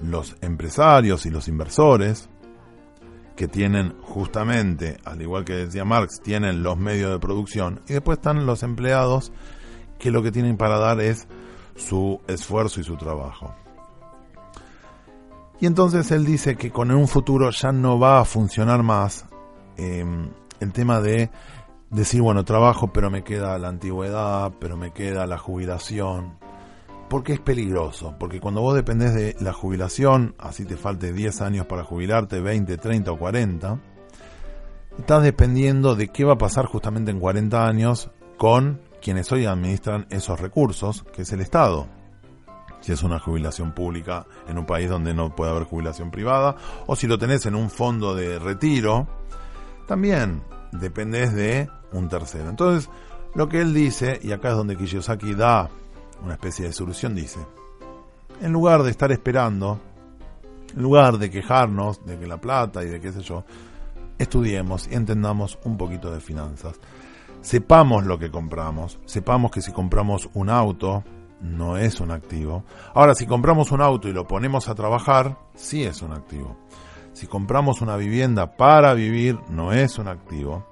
los 0.00 0.36
empresarios 0.40 1.26
y 1.26 1.30
los 1.30 1.48
inversores, 1.48 2.28
que 3.36 3.48
tienen 3.48 3.94
justamente, 4.02 4.96
al 5.04 5.20
igual 5.20 5.44
que 5.44 5.52
decía 5.52 5.84
Marx, 5.84 6.20
tienen 6.22 6.62
los 6.62 6.78
medios 6.78 7.12
de 7.12 7.18
producción 7.18 7.82
y 7.86 7.92
después 7.92 8.18
están 8.18 8.46
los 8.46 8.62
empleados 8.62 9.30
que 9.98 10.10
lo 10.10 10.22
que 10.22 10.32
tienen 10.32 10.56
para 10.56 10.78
dar 10.78 11.00
es 11.00 11.28
su 11.76 12.20
esfuerzo 12.26 12.80
y 12.80 12.84
su 12.84 12.96
trabajo. 12.96 13.54
Y 15.60 15.66
entonces 15.66 16.10
él 16.10 16.24
dice 16.24 16.56
que 16.56 16.70
con 16.70 16.90
un 16.90 17.08
futuro 17.08 17.50
ya 17.50 17.72
no 17.72 17.98
va 17.98 18.20
a 18.20 18.24
funcionar 18.24 18.82
más 18.82 19.26
em, 19.76 20.28
el 20.60 20.72
tema 20.72 21.00
de 21.00 21.30
decir, 21.90 22.20
bueno, 22.20 22.44
trabajo, 22.44 22.92
pero 22.92 23.10
me 23.10 23.22
queda 23.22 23.58
la 23.58 23.68
antigüedad, 23.68 24.52
pero 24.58 24.76
me 24.76 24.92
queda 24.92 25.26
la 25.26 25.38
jubilación, 25.38 26.38
porque 27.08 27.34
es 27.34 27.40
peligroso, 27.40 28.14
porque 28.18 28.40
cuando 28.40 28.60
vos 28.60 28.74
dependés 28.74 29.14
de 29.14 29.36
la 29.40 29.52
jubilación, 29.52 30.34
así 30.38 30.64
te 30.64 30.76
falte 30.76 31.12
10 31.12 31.40
años 31.40 31.66
para 31.66 31.84
jubilarte, 31.84 32.40
20, 32.40 32.76
30 32.76 33.12
o 33.12 33.18
40, 33.18 33.80
estás 34.98 35.22
dependiendo 35.22 35.94
de 35.94 36.08
qué 36.08 36.24
va 36.24 36.34
a 36.34 36.38
pasar 36.38 36.66
justamente 36.66 37.10
en 37.10 37.20
40 37.20 37.66
años 37.66 38.10
con 38.36 38.80
quienes 39.00 39.30
hoy 39.30 39.46
administran 39.46 40.06
esos 40.10 40.40
recursos, 40.40 41.04
que 41.12 41.22
es 41.22 41.32
el 41.32 41.40
Estado. 41.40 41.86
Si 42.80 42.92
es 42.92 43.02
una 43.02 43.18
jubilación 43.18 43.72
pública 43.72 44.26
en 44.48 44.58
un 44.58 44.66
país 44.66 44.88
donde 44.88 45.14
no 45.14 45.34
puede 45.34 45.50
haber 45.50 45.64
jubilación 45.64 46.10
privada, 46.10 46.56
o 46.86 46.96
si 46.96 47.06
lo 47.06 47.18
tenés 47.18 47.46
en 47.46 47.54
un 47.54 47.70
fondo 47.70 48.14
de 48.14 48.38
retiro, 48.38 49.06
también 49.86 50.42
dependés 50.72 51.32
de 51.34 51.70
un 51.92 52.08
tercero. 52.08 52.50
Entonces, 52.50 52.90
lo 53.34 53.48
que 53.48 53.60
él 53.60 53.74
dice, 53.74 54.18
y 54.22 54.32
acá 54.32 54.50
es 54.50 54.56
donde 54.56 54.76
Kiyosaki 54.76 55.34
da 55.34 55.70
una 56.22 56.34
especie 56.34 56.66
de 56.66 56.72
solución, 56.72 57.14
dice, 57.14 57.40
en 58.40 58.52
lugar 58.52 58.82
de 58.82 58.90
estar 58.90 59.12
esperando, 59.12 59.80
en 60.74 60.82
lugar 60.82 61.18
de 61.18 61.30
quejarnos 61.30 62.04
de 62.04 62.18
que 62.18 62.26
la 62.26 62.40
plata 62.40 62.84
y 62.84 62.88
de 62.88 63.00
qué 63.00 63.12
sé 63.12 63.22
yo, 63.22 63.44
estudiemos 64.18 64.88
y 64.88 64.94
entendamos 64.94 65.58
un 65.64 65.76
poquito 65.76 66.10
de 66.10 66.20
finanzas. 66.20 66.80
Sepamos 67.40 68.04
lo 68.04 68.18
que 68.18 68.30
compramos, 68.30 68.98
sepamos 69.04 69.50
que 69.50 69.62
si 69.62 69.72
compramos 69.72 70.28
un 70.34 70.50
auto, 70.50 71.04
no 71.40 71.76
es 71.76 72.00
un 72.00 72.10
activo. 72.10 72.64
Ahora, 72.94 73.14
si 73.14 73.26
compramos 73.26 73.70
un 73.72 73.82
auto 73.82 74.08
y 74.08 74.12
lo 74.12 74.26
ponemos 74.26 74.68
a 74.68 74.74
trabajar, 74.74 75.38
sí 75.54 75.84
es 75.84 76.02
un 76.02 76.12
activo. 76.12 76.56
Si 77.12 77.26
compramos 77.26 77.80
una 77.80 77.96
vivienda 77.96 78.56
para 78.56 78.94
vivir, 78.94 79.38
no 79.48 79.72
es 79.72 79.98
un 79.98 80.08
activo. 80.08 80.66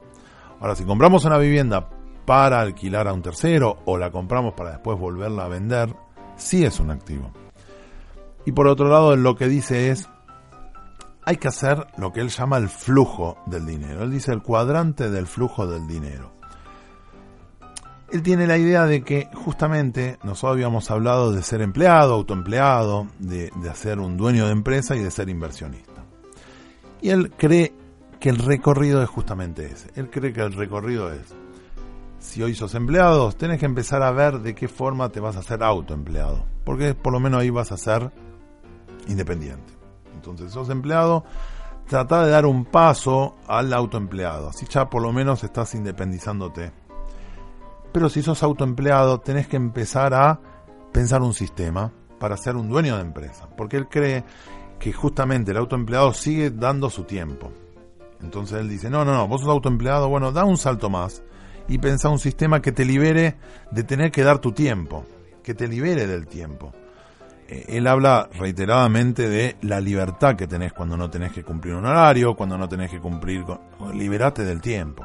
Ahora, 0.61 0.75
si 0.75 0.85
compramos 0.85 1.25
una 1.25 1.39
vivienda 1.39 1.89
para 2.25 2.61
alquilar 2.61 3.09
a 3.09 3.13
un 3.13 3.23
tercero 3.23 3.79
o 3.85 3.99
la 3.99 4.11
compramos 4.11 4.55
para 4.55 4.71
después 4.71 4.99
volverla 4.99 5.45
a 5.45 5.49
vender, 5.49 5.95
sí 6.37 6.65
es 6.65 6.81
un 6.81 6.91
activo. 6.91 7.33
Y 8.47 8.53
por 8.53 8.67
otro 8.67 8.89
lado, 8.89 9.17
lo 9.17 9.37
que 9.37 9.49
dice 9.49 9.91
es, 9.91 10.09
hay 11.25 11.37
que 11.37 11.49
hacer 11.49 11.87
lo 11.97 12.13
que 12.13 12.21
él 12.21 12.29
llama 12.29 12.59
el 12.59 12.69
flujo 12.69 13.39
del 13.47 13.67
dinero. 13.67 14.03
Él 14.03 14.11
dice 14.11 14.33
el 14.33 14.43
cuadrante 14.43 15.11
del 15.11 15.27
flujo 15.27 15.67
del 15.67 15.87
dinero. 15.87 16.33
Él 18.11 18.23
tiene 18.23 18.47
la 18.47 18.59
idea 18.59 18.85
de 18.85 19.03
que 19.03 19.29
justamente 19.35 20.19
nosotros 20.23 20.53
habíamos 20.53 20.91
hablado 20.91 21.33
de 21.33 21.43
ser 21.43 21.63
empleado, 21.63 22.15
autoempleado, 22.15 23.09
de, 23.19 23.51
de 23.57 23.75
ser 23.75 23.99
un 23.99 24.17
dueño 24.17 24.47
de 24.47 24.53
empresa 24.53 24.95
y 24.95 25.01
de 25.01 25.11
ser 25.11 25.29
inversionista. 25.31 26.05
Y 27.01 27.11
él 27.11 27.33
cree 27.37 27.73
que 28.21 28.29
el 28.29 28.39
recorrido 28.39 29.03
es 29.03 29.09
justamente 29.09 29.67
ese. 29.67 29.91
Él 29.97 30.11
cree 30.11 30.33
que 30.33 30.43
el 30.43 30.53
recorrido 30.53 31.13
es, 31.13 31.35
si 32.25 32.43
hoy 32.43 32.55
sos 32.55 32.75
empleado, 32.75 33.31
tenés 33.33 33.61
que 33.61 33.67
empezar 33.67 34.03
a 34.03 34.11
ver 34.11 34.41
de 34.41 34.55
qué 34.55 34.67
forma 34.67 35.11
te 35.11 35.21
vas 35.21 35.37
a 35.37 35.41
hacer 35.41 35.63
autoempleado. 35.63 36.45
Porque 36.65 36.95
por 36.95 37.13
lo 37.13 37.21
menos 37.21 37.43
ahí 37.43 37.51
vas 37.51 37.71
a 37.71 37.77
ser 37.77 38.11
independiente. 39.09 39.73
Entonces, 40.15 40.51
sos 40.51 40.71
empleado, 40.71 41.25
trata 41.87 42.25
de 42.25 42.31
dar 42.31 42.47
un 42.47 42.65
paso 42.65 43.37
al 43.47 43.73
autoempleado. 43.73 44.49
Así 44.49 44.67
ya 44.67 44.89
por 44.89 45.03
lo 45.03 45.13
menos 45.13 45.45
estás 45.45 45.75
independizándote 45.75 46.73
pero 47.95 48.09
si 48.09 48.23
sos 48.23 48.43
autoempleado, 48.43 49.21
tenés 49.21 49.47
que 49.47 49.57
empezar 49.57 50.15
a 50.15 50.41
pensar 50.91 51.23
un 51.23 51.33
sistema 51.33 51.93
para 52.19 52.37
ser 52.37 52.57
un 52.57 52.69
dueño 52.69 52.97
de 52.97 53.03
empresa. 53.03 53.49
Porque 53.57 53.77
él 53.77 53.87
cree 53.89 54.25
que 54.81 54.93
justamente 54.93 55.53
el 55.53 55.59
autoempleado 55.59 56.13
sigue 56.13 56.51
dando 56.51 56.91
su 56.91 57.05
tiempo. 57.05 57.53
Entonces 58.21 58.59
él 58.59 58.69
dice, 58.69 58.91
no, 58.91 59.05
no, 59.05 59.15
no, 59.15 59.29
vos 59.29 59.43
sos 59.43 59.51
autoempleado, 59.51 60.09
bueno, 60.09 60.33
da 60.33 60.45
un 60.45 60.57
salto 60.57 60.91
más 60.91 61.23
y 61.69 61.79
pensá 61.79 62.09
un 62.09 62.19
sistema 62.19 62.61
que 62.61 62.73
te 62.73 62.85
libere 62.85 63.37
de 63.71 63.85
tener 63.85 64.11
que 64.11 64.23
dar 64.23 64.39
tu 64.39 64.53
tiempo, 64.53 65.05
que 65.43 65.55
te 65.55 65.69
libere 65.69 66.07
del 66.07 66.27
tiempo. 66.27 66.73
Eh, 67.49 67.65
él 67.69 67.87
habla 67.87 68.29
reiteradamente 68.33 69.29
de 69.29 69.57
la 69.63 69.81
libertad 69.81 70.37
que 70.37 70.47
tenés 70.47 70.73
cuando 70.73 70.97
no 70.97 71.11
tenés 71.11 71.33
que 71.33 71.45
cumplir 71.45 71.75
un 71.75 71.87
horario, 71.87 72.35
cuando 72.35 72.57
no 72.57 72.69
tenés 72.69 72.91
que 72.91 73.01
cumplir... 73.01 73.45
Con, 73.45 73.59
liberate 73.97 74.45
del 74.45 74.61
tiempo. 74.61 75.05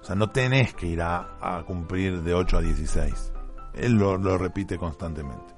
O 0.00 0.04
sea, 0.04 0.14
no 0.14 0.30
tenés 0.30 0.74
que 0.74 0.86
ir 0.86 1.02
a, 1.02 1.64
cumplir 1.66 2.22
de 2.22 2.32
8 2.32 2.58
a 2.58 2.60
16. 2.60 3.32
Él 3.74 3.94
lo, 3.94 4.38
repite 4.38 4.78
constantemente. 4.78 5.54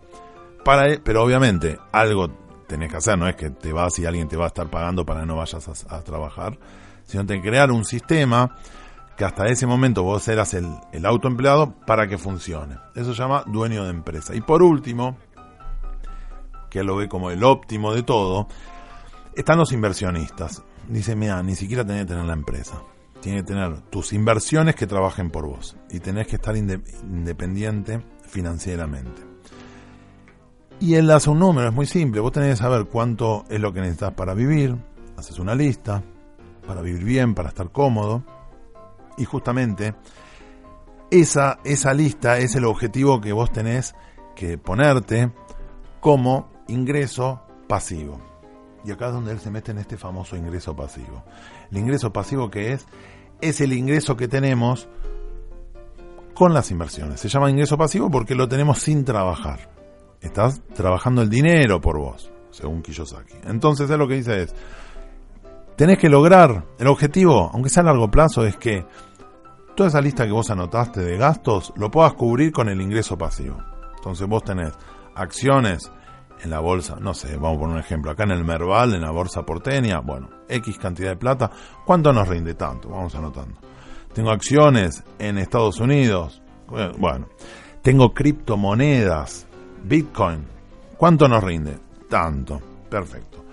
Para 0.65 0.99
pero 1.05 1.23
obviamente, 1.23 1.79
algo 1.93 2.29
tenés 2.67 2.91
que 2.91 2.97
hacer, 2.97 3.19
no 3.19 3.29
es 3.29 3.37
que 3.37 3.51
te 3.51 3.73
vas 3.73 3.99
y 3.99 4.07
alguien 4.07 4.29
te 4.29 4.37
va 4.37 4.45
a 4.45 4.49
estar 4.49 4.69
pagando 4.69 5.05
para 5.05 5.21
que 5.21 5.27
no 5.27 5.37
vayas 5.37 5.87
a, 5.89 6.03
trabajar, 6.03 6.59
sino 7.05 7.27
que 7.27 7.41
crear 7.41 7.71
un 7.71 7.85
sistema 7.85 8.57
que 9.19 9.25
hasta 9.25 9.47
ese 9.47 9.67
momento 9.67 10.03
vos 10.05 10.27
eras 10.29 10.55
el, 10.55 10.67
el 10.93 11.05
autoempleado 11.05 11.75
para 11.87 12.07
que 12.07 12.17
funcione. 12.17 12.79
Eso 12.95 13.13
se 13.13 13.21
llama 13.21 13.43
dueño 13.47 13.85
de 13.85 13.91
empresa. 13.91 14.35
Y 14.35 14.41
por 14.41 14.63
último, 14.63 15.19
que 16.71 16.85
lo 16.85 16.97
ve 16.97 17.09
como 17.09 17.31
el 17.31 17.45
óptimo 17.45 17.93
de 17.93 18.05
todo, 18.05 18.47
están 19.35 19.59
los 19.59 19.73
inversionistas. 19.73 20.63
Dice, 20.89 21.17
mira, 21.17 21.43
ni 21.43 21.57
siquiera 21.57 21.85
tenés 21.85 22.03
que 22.03 22.13
tener 22.13 22.25
la 22.25 22.33
empresa 22.33 22.81
tiene 23.21 23.39
que 23.39 23.45
tener 23.45 23.81
tus 23.91 24.13
inversiones 24.13 24.75
que 24.75 24.87
trabajen 24.87 25.31
por 25.31 25.47
vos 25.47 25.77
y 25.91 26.01
tenés 26.01 26.27
que 26.27 26.37
estar 26.37 26.57
independiente 26.57 28.01
financieramente. 28.23 29.23
Y 30.81 30.95
él 30.95 31.11
hace 31.11 31.31
un 31.31 31.41
número, 31.41 31.69
es 31.69 31.75
muy 31.75 31.87
simple, 31.87 32.21
vos 32.21 32.33
tenés 32.33 32.51
que 32.51 32.57
saber 32.63 32.87
cuánto 32.87 33.45
es 33.49 33.61
lo 33.61 33.73
que 33.73 33.81
necesitas 33.81 34.15
para 34.15 34.35
vivir, 34.35 34.77
haces 35.17 35.39
una 35.39 35.55
lista, 35.55 36.03
para 36.67 36.83
vivir 36.83 37.03
bien, 37.03 37.35
para 37.35 37.49
estar 37.49 37.73
cómodo, 37.73 38.23
y 39.19 39.25
justamente 39.25 39.95
esa, 41.11 41.59
esa 41.65 41.93
lista 41.93 42.39
es 42.39 42.55
el 42.55 42.65
objetivo 42.65 43.21
que 43.21 43.33
vos 43.33 43.53
tenés 43.53 43.95
que 44.35 44.57
ponerte 44.57 45.33
como 46.01 46.51
ingreso 46.69 47.43
pasivo. 47.67 48.21
Y 48.85 48.93
acá 48.93 49.09
es 49.09 49.13
donde 49.13 49.33
él 49.33 49.41
se 49.41 49.51
mete 49.51 49.73
en 49.73 49.79
este 49.79 49.97
famoso 49.97 50.37
ingreso 50.37 50.75
pasivo. 50.75 51.25
El 51.71 51.79
ingreso 51.79 52.13
pasivo 52.13 52.51
que 52.51 52.73
es, 52.73 52.87
es 53.41 53.61
el 53.61 53.73
ingreso 53.73 54.17
que 54.17 54.29
tenemos 54.29 54.89
con 56.35 56.55
las 56.55 56.71
inversiones. 56.71 57.21
Se 57.21 57.29
llama 57.29 57.51
ingreso 57.51 57.77
pasivo 57.77 58.11
porque 58.11 58.35
lo 58.35 58.49
tenemos 58.49 58.79
sin 58.79 59.05
trabajar. 59.05 59.71
Estás 60.21 60.63
trabajando 60.75 61.23
el 61.23 61.29
dinero 61.29 61.81
por 61.81 61.99
vos, 61.99 62.31
según 62.51 62.83
Kiyosaki. 62.83 63.35
Entonces 63.45 63.91
él 63.91 63.99
lo 63.99 64.09
que 64.09 64.15
dice 64.15 64.43
es, 64.43 64.55
tenés 65.77 65.99
que 65.99 66.09
lograr, 66.09 66.65
el 66.79 66.87
objetivo, 66.87 67.51
aunque 67.53 67.71
sea 67.71 67.83
a 67.83 67.87
largo 67.87 68.11
plazo, 68.11 68.47
es 68.47 68.57
que 68.57 68.85
toda 69.79 69.91
esa 69.91 70.01
lista 70.01 70.27
que 70.27 70.33
vos 70.33 70.51
anotaste 70.51 71.01
de 71.03 71.17
gastos 71.17 71.73
lo 71.77 71.89
puedas 71.89 72.15
cubrir 72.15 72.51
con 72.51 72.69
el 72.69 72.81
ingreso 72.81 73.17
pasivo. 73.17 73.63
Entonces 73.95 74.27
vos 74.27 74.43
tenés 74.43 74.73
acciones 75.15 75.93
en 76.43 76.51
la 76.51 76.59
bolsa, 76.59 76.97
no 77.01 77.15
sé, 77.15 77.37
vamos 77.37 77.59
a 77.59 77.61
poner 77.61 77.75
un 77.77 77.81
ejemplo, 77.81 78.11
acá 78.11 78.25
en 78.25 78.33
el 78.33 78.45
Merval, 78.45 78.95
en 78.95 79.03
la 79.03 79.13
bolsa 79.13 79.47
porteña, 79.47 80.01
bueno, 80.01 80.31
X 80.49 80.79
cantidad 80.79 81.11
de 81.11 81.17
plata, 81.17 81.53
¿cuánto 81.87 82.13
nos 82.13 82.27
rinde 82.27 82.55
tanto? 82.55 82.89
Vamos 82.89 83.15
anotando. 83.15 83.61
Tengo 84.13 84.33
acciones 84.33 85.05
en 85.21 85.39
Estados 85.39 85.79
Unidos, 85.79 86.43
bueno, 86.99 87.29
tengo 87.81 88.13
criptomonedas, 88.13 89.47
Bitcoin, 89.85 90.45
¿cuánto 90.97 91.29
nos 91.29 91.45
rinde? 91.45 91.79
Tanto, 92.11 92.61
perfecto. 92.91 93.45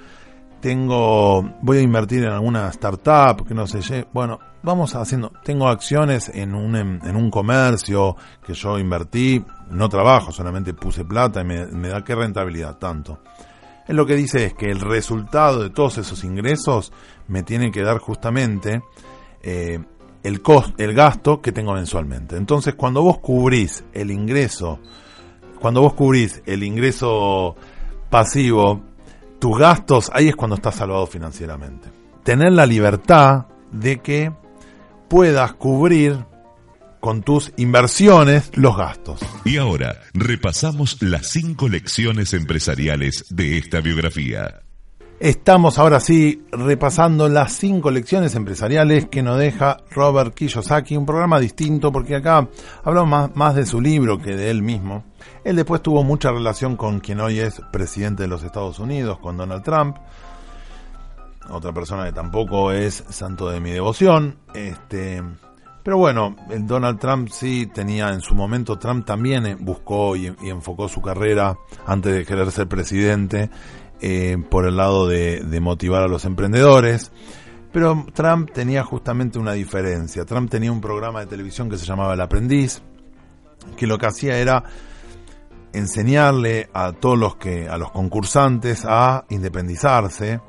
Tengo, 0.65 1.43
voy 1.61 1.77
a 1.77 1.81
invertir 1.81 2.23
en 2.23 2.31
alguna 2.31 2.67
startup 2.69 3.45
que 3.47 3.53
no 3.53 3.67
sé, 3.67 4.07
bueno, 4.11 4.39
vamos 4.63 4.95
haciendo, 4.95 5.31
tengo 5.43 5.67
acciones 5.67 6.31
en 6.33 6.55
un, 6.55 6.75
en, 6.75 7.15
un 7.15 7.29
comercio 7.29 8.15
que 8.43 8.55
yo 8.55 8.79
invertí, 8.79 9.45
no 9.69 9.87
trabajo, 9.89 10.31
solamente 10.31 10.73
puse 10.73 11.05
plata 11.05 11.41
y 11.41 11.43
me, 11.43 11.87
da 11.87 12.03
qué 12.03 12.15
rentabilidad, 12.15 12.79
tanto. 12.79 13.19
Él 13.87 13.95
lo 13.95 14.07
que 14.07 14.15
dice 14.15 14.43
es 14.43 14.53
que 14.55 14.71
el 14.71 14.79
resultado 14.79 15.61
de 15.61 15.69
todos 15.69 15.99
esos 15.99 16.23
ingresos 16.23 16.91
me 17.27 17.43
tiene 17.43 17.69
que 17.69 17.83
dar 17.83 17.99
justamente 17.99 18.81
eh, 19.43 19.77
el, 20.23 20.41
cost, 20.41 20.81
el 20.81 20.95
gasto 20.95 21.43
que 21.43 21.51
tengo 21.51 21.73
mensualmente. 21.73 22.37
Entonces, 22.37 22.73
cuando 22.73 23.03
vos 23.03 23.19
cubrís 23.19 23.85
el 23.93 24.09
ingreso, 24.09 24.79
cuando 25.59 25.81
vos 25.81 25.93
cubrís 25.93 26.41
el 26.47 26.63
ingreso 26.63 27.55
pasivo, 28.09 28.94
tus 29.45 29.59
gastos, 29.59 30.09
ahí 30.11 30.29
es 30.29 30.35
cuando 30.35 30.55
estás 30.55 30.73
salvado 30.73 31.05
financieramente. 31.05 31.87
Tener 32.23 32.51
la 32.51 32.65
libertad 32.65 33.45
de 33.71 33.99
que 33.99 34.31
puedas 35.07 35.53
cubrir 35.53 36.25
con 36.99 37.21
tus 37.21 37.51
inversiones 37.55 38.49
los 38.55 38.75
gastos. 38.75 39.19
Y 39.43 39.57
ahora 39.57 40.01
repasamos 40.15 40.99
las 41.03 41.27
cinco 41.27 41.69
lecciones 41.69 42.33
empresariales 42.33 43.25
de 43.29 43.59
esta 43.59 43.81
biografía. 43.81 44.61
Estamos 45.19 45.77
ahora 45.77 45.99
sí 45.99 46.41
repasando 46.51 47.29
las 47.29 47.53
cinco 47.53 47.91
lecciones 47.91 48.33
empresariales 48.33 49.09
que 49.09 49.21
nos 49.21 49.37
deja 49.37 49.77
Robert 49.91 50.33
Kiyosaki, 50.33 50.97
un 50.97 51.05
programa 51.05 51.39
distinto 51.39 51.91
porque 51.91 52.15
acá 52.15 52.49
hablamos 52.83 53.09
más, 53.11 53.35
más, 53.35 53.55
de 53.55 53.67
su 53.67 53.79
libro 53.79 54.17
que 54.17 54.35
de 54.35 54.49
él 54.49 54.63
mismo. 54.63 55.03
Él 55.43 55.55
después 55.55 55.81
tuvo 55.81 56.03
mucha 56.03 56.31
relación 56.31 56.75
con 56.75 56.99
quien 56.99 57.19
hoy 57.19 57.39
es 57.39 57.61
presidente 57.71 58.23
de 58.23 58.29
los 58.29 58.43
Estados 58.43 58.79
Unidos, 58.79 59.19
con 59.19 59.37
Donald 59.37 59.63
Trump 59.63 59.97
otra 61.49 61.71
persona 61.73 62.05
que 62.05 62.11
tampoco 62.11 62.71
es 62.71 63.03
santo 63.09 63.49
de 63.49 63.59
mi 63.59 63.71
devoción. 63.71 64.37
Este, 64.53 65.21
pero 65.83 65.97
bueno, 65.97 66.35
el 66.49 66.65
Donald 66.65 66.99
Trump 66.99 67.29
sí 67.29 67.67
tenía 67.73 68.09
en 68.09 68.21
su 68.21 68.35
momento, 68.35 68.77
Trump 68.77 69.05
también 69.05 69.45
eh, 69.45 69.55
buscó 69.59 70.15
y, 70.15 70.27
enfocó 70.43 70.87
su 70.87 71.01
carrera 71.01 71.55
antes 71.85 72.13
de 72.13 72.25
querer 72.25 72.51
ser 72.51 72.67
presidente 72.67 73.49
eh, 74.01 74.37
por 74.49 74.65
el 74.65 74.77
lado 74.77 75.07
de, 75.07 75.41
de 75.41 75.59
motivar 75.59 76.03
a 76.03 76.07
los 76.07 76.25
emprendedores. 76.25 77.11
Pero 77.71 78.05
Trump 78.13 78.51
tenía 78.51 78.83
justamente 78.83 79.37
una 79.37 79.51
diferencia. 79.51 80.25
Trump 80.25 80.49
tenía 80.49 80.71
un 80.71 80.79
programa 80.79 81.19
de 81.19 81.25
televisión 81.25 81.69
que 81.69 81.77
se 81.77 81.85
llamaba 81.85 82.13
El 82.13 82.21
Aprendiz, 82.21 82.81
que 83.75 83.85
lo 83.85 83.97
que 83.97 84.05
hacía 84.05 84.37
era 84.37 84.63
enseñarle 85.77 86.69
a 86.73 86.93
todos 86.93 87.17
los 87.17 87.35
que, 87.35 87.67
a 87.69 87.77
los 87.77 87.91
concursantes 87.91 88.85
a 88.87 89.25
independizarse, 89.29 90.39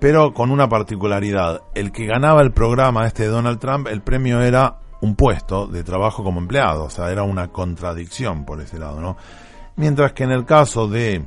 pero 0.00 0.34
con 0.34 0.50
una 0.50 0.68
particularidad. 0.68 1.62
El 1.74 1.92
que 1.92 2.06
ganaba 2.06 2.42
el 2.42 2.52
programa 2.52 3.06
este 3.06 3.24
de 3.24 3.28
Donald 3.30 3.58
Trump, 3.58 3.88
el 3.88 4.02
premio 4.02 4.40
era 4.40 4.78
un 5.00 5.14
puesto 5.14 5.66
de 5.66 5.84
trabajo 5.84 6.24
como 6.24 6.40
empleado, 6.40 6.84
o 6.84 6.90
sea, 6.90 7.10
era 7.10 7.22
una 7.22 7.48
contradicción 7.48 8.44
por 8.44 8.60
ese 8.60 8.78
lado, 8.78 9.00
¿no? 9.00 9.16
Mientras 9.76 10.12
que 10.12 10.24
en 10.24 10.30
el 10.32 10.44
caso 10.44 10.88
de 10.88 11.24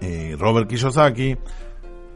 eh, 0.00 0.36
Robert 0.38 0.68
Kiyosaki, 0.68 1.36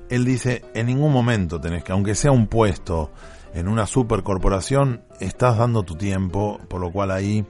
él 0.09 0.25
dice, 0.25 0.65
en 0.75 0.87
ningún 0.87 1.13
momento 1.13 1.61
tenés 1.61 1.83
que, 1.83 1.93
aunque 1.93 2.15
sea 2.15 2.31
un 2.31 2.47
puesto 2.47 3.11
en 3.55 3.69
una 3.69 3.87
supercorporación, 3.87 5.03
estás 5.21 5.59
dando 5.59 5.83
tu 5.83 5.97
tiempo, 5.97 6.61
por 6.69 6.81
lo 6.81 6.93
cual 6.93 7.11
ahí 7.11 7.45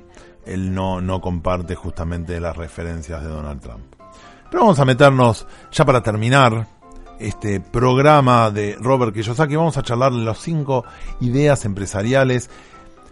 él 0.45 0.75
no, 0.75 1.01
no 1.01 1.21
comparte 1.21 1.75
justamente 1.75 2.41
las 2.41 2.57
referencias 2.57 3.23
de 3.23 3.29
Donald 3.29 3.61
Trump. 3.61 3.85
Pero 4.51 4.65
vamos 4.65 4.79
a 4.79 4.85
meternos, 4.85 5.47
ya 5.71 5.85
para 5.85 6.03
terminar, 6.03 6.67
este 7.19 7.61
programa 7.61 8.51
de 8.51 8.77
Robert 8.81 9.15
Kiyosaki, 9.15 9.57
vamos 9.57 9.79
a 9.79 9.83
charlar 9.83 10.13
las 10.13 10.39
cinco 10.39 10.85
ideas 11.21 11.65
empresariales, 11.65 12.51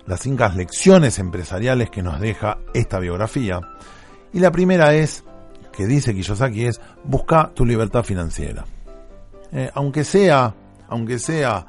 las 0.06 0.20
cinco 0.20 0.48
lecciones 0.54 1.18
empresariales 1.18 1.90
que 1.90 2.02
nos 2.02 2.20
deja 2.20 2.58
esta 2.74 2.98
biografía. 2.98 3.60
Y 4.32 4.40
la 4.40 4.50
primera 4.50 4.94
es, 4.94 5.24
que 5.72 5.86
dice 5.86 6.12
Kiyosaki, 6.12 6.66
es 6.66 6.80
busca 7.04 7.50
tu 7.54 7.64
libertad 7.64 8.02
financiera. 8.02 8.64
Eh, 9.52 9.70
aunque 9.74 10.04
sea, 10.04 10.54
aunque 10.88 11.18
sea, 11.18 11.66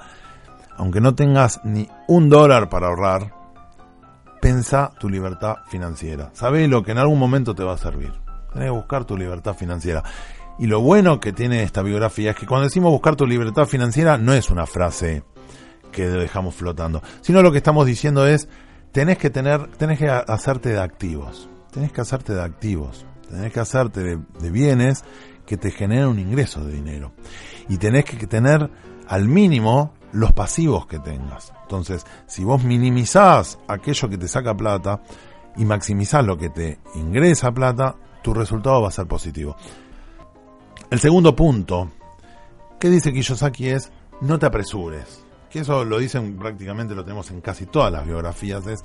aunque 0.78 1.00
no 1.00 1.14
tengas 1.16 1.62
ni 1.64 1.88
un 2.08 2.30
dólar 2.30 2.70
para 2.70 2.88
ahorrar, 2.88 3.41
pensa 4.42 4.92
tu 5.00 5.08
libertad 5.08 5.58
financiera. 5.70 6.32
Sabes 6.34 6.68
lo 6.68 6.84
que 6.84 6.92
en 6.92 6.98
algún 6.98 7.20
momento 7.20 7.56
te 7.56 7.64
va 7.64 7.74
a 7.74 7.78
servir. 7.78 8.12
Tienes 8.52 8.68
que 8.68 8.76
buscar 8.76 9.06
tu 9.06 9.16
libertad 9.16 9.56
financiera. 9.56 10.04
Y 10.60 10.68
lo 10.68 10.82
bueno 10.82 11.20
que 11.20 11.32
tiene 11.32 11.64
esta 11.64 11.82
biografía 11.82 12.32
es 12.32 12.36
que 12.36 12.46
cuando 12.46 12.66
decimos 12.66 12.92
buscar 12.92 13.16
tu 13.16 13.26
libertad 13.26 13.66
financiera 13.66 14.18
no 14.18 14.34
es 14.34 14.50
una 14.50 14.66
frase 14.66 15.24
que 15.92 16.08
dejamos 16.08 16.56
flotando, 16.56 17.02
sino 17.22 17.42
lo 17.42 17.52
que 17.52 17.58
estamos 17.58 17.86
diciendo 17.86 18.26
es 18.26 18.48
tenés 18.92 19.18
que 19.18 19.30
tener, 19.30 19.68
tenés 19.78 20.00
que 20.00 20.10
hacerte 20.10 20.70
de 20.70 20.80
activos, 20.80 21.50
tenés 21.72 21.92
que 21.92 22.02
hacerte 22.02 22.34
de 22.34 22.42
activos, 22.42 23.06
tenés 23.30 23.52
que 23.52 23.60
hacerte 23.60 24.02
de, 24.02 24.52
bienes 24.52 25.04
que 25.46 25.58
te 25.58 25.72
generen 25.72 26.08
un 26.08 26.20
ingreso 26.20 26.64
de 26.64 26.74
dinero 26.74 27.14
y 27.68 27.78
tenés 27.78 28.06
que 28.06 28.28
tener 28.28 28.70
al 29.08 29.28
mínimo 29.28 29.94
los 30.12 30.32
pasivos 30.34 30.88
que 30.88 31.00
tengas. 31.00 31.54
Entonces, 31.64 32.06
si 32.28 32.44
vos 32.44 32.64
minimizás 32.64 33.58
aquello 33.68 34.10
que 34.10 34.18
te 34.18 34.28
saca 34.28 34.56
plata 34.56 35.02
y 35.56 35.66
maximizás 35.66 36.26
lo 36.26 36.38
que 36.38 36.50
te 36.50 36.80
ingresa 36.96 37.52
plata, 37.52 37.96
tu 38.22 38.34
resultado 38.34 38.82
va 38.82 38.90
a 38.90 38.92
ser 38.92 39.08
positivo. 39.08 39.56
El 40.90 41.00
segundo 41.00 41.36
punto 41.36 41.90
que 42.80 42.90
dice 42.90 43.14
Kiyosaki 43.14 43.70
es 43.70 43.92
no 44.22 44.40
te 44.40 44.46
apresures. 44.46 45.24
Que 45.50 45.60
eso 45.60 45.84
lo 45.84 46.00
dicen 46.00 46.38
prácticamente, 46.38 46.96
lo 46.96 47.04
tenemos 47.04 47.30
en 47.32 47.42
casi 47.42 47.66
todas 47.66 47.92
las 47.92 48.06
biografías, 48.06 48.66
es 48.68 48.84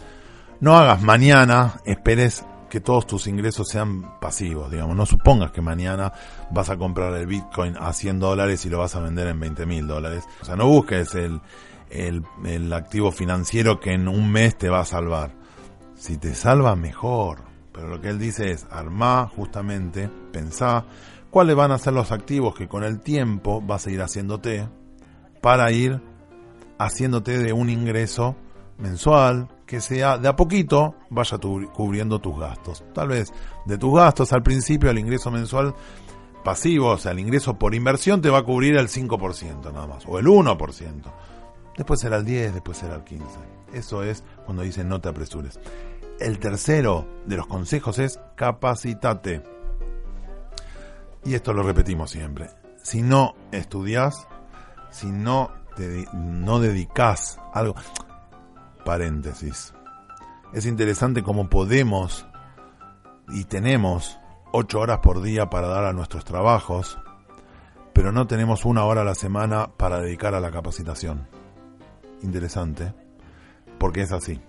no 0.60 0.76
hagas 0.76 1.02
mañana, 1.02 1.80
esperes 1.84 2.44
que 2.68 2.80
todos 2.80 3.06
tus 3.06 3.26
ingresos 3.26 3.68
sean 3.68 4.18
pasivos, 4.20 4.70
digamos. 4.70 4.96
No 4.96 5.06
supongas 5.06 5.52
que 5.52 5.60
mañana 5.60 6.12
vas 6.50 6.70
a 6.70 6.76
comprar 6.76 7.14
el 7.14 7.26
Bitcoin 7.26 7.76
a 7.78 7.92
100 7.92 8.18
dólares 8.18 8.64
y 8.66 8.70
lo 8.70 8.78
vas 8.78 8.94
a 8.96 9.00
vender 9.00 9.28
en 9.28 9.40
20 9.40 9.66
mil 9.66 9.86
dólares. 9.86 10.24
O 10.42 10.44
sea, 10.44 10.56
no 10.56 10.66
busques 10.66 11.14
el, 11.14 11.40
el, 11.90 12.22
el 12.44 12.72
activo 12.72 13.12
financiero 13.12 13.80
que 13.80 13.92
en 13.92 14.08
un 14.08 14.30
mes 14.30 14.56
te 14.56 14.68
va 14.68 14.80
a 14.80 14.84
salvar. 14.84 15.32
Si 15.94 16.18
te 16.18 16.34
salva, 16.34 16.76
mejor. 16.76 17.42
Pero 17.72 17.88
lo 17.88 18.00
que 18.00 18.08
él 18.08 18.18
dice 18.18 18.50
es, 18.50 18.66
armá 18.70 19.30
justamente, 19.34 20.08
pensá 20.32 20.84
cuáles 21.30 21.56
van 21.56 21.72
a 21.72 21.78
ser 21.78 21.92
los 21.92 22.12
activos 22.12 22.54
que 22.54 22.68
con 22.68 22.84
el 22.84 23.00
tiempo 23.00 23.60
vas 23.60 23.86
a 23.86 23.90
ir 23.90 24.00
haciéndote 24.00 24.68
para 25.42 25.70
ir 25.70 26.00
haciéndote 26.78 27.38
de 27.38 27.52
un 27.52 27.68
ingreso 27.68 28.36
mensual 28.78 29.48
que 29.66 29.80
sea 29.80 30.16
de 30.16 30.28
a 30.28 30.36
poquito 30.36 30.94
vaya 31.10 31.38
cubriendo 31.38 32.20
tus 32.20 32.38
gastos. 32.38 32.84
Tal 32.94 33.08
vez 33.08 33.32
de 33.64 33.76
tus 33.76 33.94
gastos 33.94 34.32
al 34.32 34.42
principio 34.42 34.90
el 34.90 34.98
ingreso 34.98 35.30
mensual 35.30 35.74
pasivo, 36.44 36.90
o 36.90 36.98
sea, 36.98 37.10
el 37.10 37.18
ingreso 37.18 37.58
por 37.58 37.74
inversión 37.74 38.22
te 38.22 38.30
va 38.30 38.38
a 38.38 38.44
cubrir 38.44 38.76
el 38.76 38.88
5% 38.88 39.72
nada 39.72 39.86
más, 39.88 40.04
o 40.06 40.18
el 40.18 40.26
1%. 40.26 41.02
Después 41.76 42.00
será 42.00 42.16
el 42.16 42.24
10, 42.24 42.54
después 42.54 42.78
será 42.78 42.94
el 42.94 43.04
15. 43.04 43.26
Eso 43.72 44.04
es 44.04 44.22
cuando 44.44 44.62
dicen 44.62 44.88
no 44.88 45.00
te 45.00 45.08
apresures. 45.08 45.58
El 46.20 46.38
tercero 46.38 47.06
de 47.26 47.36
los 47.36 47.46
consejos 47.46 47.98
es 47.98 48.20
capacitate. 48.36 49.42
Y 51.24 51.34
esto 51.34 51.52
lo 51.52 51.64
repetimos 51.64 52.10
siempre. 52.12 52.48
Si 52.80 53.02
no 53.02 53.34
estudias, 53.50 54.28
si 54.90 55.08
no 55.08 55.50
te 55.74 56.06
no 56.14 56.60
dedicas 56.60 57.38
algo, 57.52 57.74
paréntesis. 58.86 59.74
Es 60.54 60.64
interesante 60.64 61.22
cómo 61.22 61.50
podemos 61.50 62.26
y 63.28 63.44
tenemos 63.44 64.18
ocho 64.52 64.80
horas 64.80 65.00
por 65.00 65.20
día 65.20 65.50
para 65.50 65.68
dar 65.68 65.84
a 65.84 65.92
nuestros 65.92 66.24
trabajos, 66.24 66.98
pero 67.92 68.12
no 68.12 68.26
tenemos 68.26 68.64
una 68.64 68.84
hora 68.84 69.02
a 69.02 69.04
la 69.04 69.14
semana 69.14 69.68
para 69.76 70.00
dedicar 70.00 70.34
a 70.34 70.40
la 70.40 70.50
capacitación. 70.50 71.28
Interesante, 72.22 72.94
porque 73.78 74.00
es 74.00 74.12
así 74.12 74.40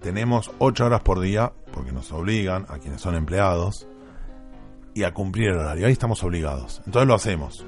tenemos 0.00 0.50
ocho 0.58 0.86
horas 0.86 1.00
por 1.00 1.20
día, 1.20 1.52
porque 1.72 1.92
nos 1.92 2.12
obligan 2.12 2.66
a 2.68 2.78
quienes 2.78 3.00
son 3.00 3.14
empleados, 3.14 3.86
y 4.94 5.04
a 5.04 5.12
cumplir 5.12 5.50
el 5.50 5.58
horario. 5.58 5.86
Ahí 5.86 5.92
estamos 5.92 6.22
obligados. 6.24 6.82
Entonces 6.86 7.06
lo 7.06 7.14
hacemos. 7.14 7.64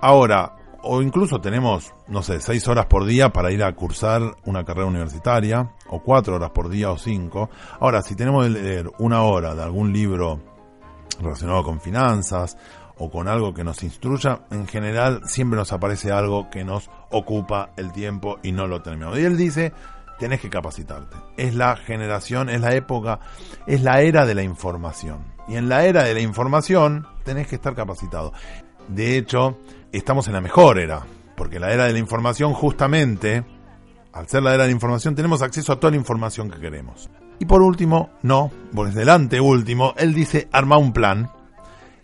Ahora, 0.00 0.56
o 0.82 1.02
incluso 1.02 1.40
tenemos, 1.40 1.92
no 2.08 2.22
sé, 2.22 2.40
seis 2.40 2.66
horas 2.68 2.86
por 2.86 3.04
día 3.04 3.30
para 3.30 3.50
ir 3.50 3.62
a 3.62 3.72
cursar 3.74 4.36
una 4.44 4.64
carrera 4.64 4.86
universitaria, 4.86 5.72
o 5.88 6.00
cuatro 6.02 6.36
horas 6.36 6.50
por 6.50 6.68
día, 6.68 6.90
o 6.90 6.98
cinco. 6.98 7.50
Ahora, 7.80 8.02
si 8.02 8.14
tenemos 8.14 8.44
que 8.44 8.50
leer 8.50 8.90
una 8.98 9.22
hora 9.22 9.54
de 9.54 9.62
algún 9.62 9.92
libro 9.92 10.40
relacionado 11.20 11.62
con 11.64 11.80
finanzas, 11.80 12.56
o 13.00 13.10
con 13.10 13.28
algo 13.28 13.54
que 13.54 13.64
nos 13.64 13.82
instruya, 13.82 14.42
en 14.50 14.66
general 14.68 15.22
siempre 15.24 15.58
nos 15.58 15.72
aparece 15.72 16.12
algo 16.12 16.50
que 16.50 16.64
nos 16.64 16.90
ocupa 17.10 17.70
el 17.78 17.92
tiempo 17.92 18.38
y 18.42 18.52
no 18.52 18.66
lo 18.66 18.82
terminamos. 18.82 19.18
Y 19.18 19.24
él 19.24 19.38
dice, 19.38 19.72
tenés 20.18 20.40
que 20.40 20.50
capacitarte. 20.50 21.16
Es 21.38 21.54
la 21.54 21.76
generación, 21.76 22.50
es 22.50 22.60
la 22.60 22.74
época, 22.74 23.20
es 23.66 23.82
la 23.82 24.02
era 24.02 24.26
de 24.26 24.34
la 24.34 24.42
información. 24.42 25.24
Y 25.48 25.56
en 25.56 25.70
la 25.70 25.86
era 25.86 26.04
de 26.04 26.12
la 26.12 26.20
información 26.20 27.06
tenés 27.24 27.46
que 27.46 27.54
estar 27.54 27.74
capacitado. 27.74 28.34
De 28.88 29.16
hecho, 29.16 29.56
estamos 29.98 30.26
en 30.28 30.34
la 30.34 30.40
mejor 30.40 30.78
era, 30.78 31.06
porque 31.36 31.58
la 31.58 31.72
era 31.72 31.84
de 31.84 31.92
la 31.92 31.98
información 31.98 32.52
justamente, 32.52 33.44
al 34.12 34.28
ser 34.28 34.42
la 34.42 34.54
era 34.54 34.64
de 34.64 34.68
la 34.68 34.74
información, 34.74 35.14
tenemos 35.14 35.42
acceso 35.42 35.72
a 35.72 35.80
toda 35.80 35.90
la 35.90 35.96
información 35.96 36.50
que 36.50 36.60
queremos. 36.60 37.10
Y 37.38 37.46
por 37.46 37.62
último, 37.62 38.10
no, 38.22 38.50
por 38.74 38.92
delante 38.92 39.40
último, 39.40 39.94
él 39.96 40.14
dice 40.14 40.48
arma 40.52 40.76
un 40.76 40.92
plan. 40.92 41.30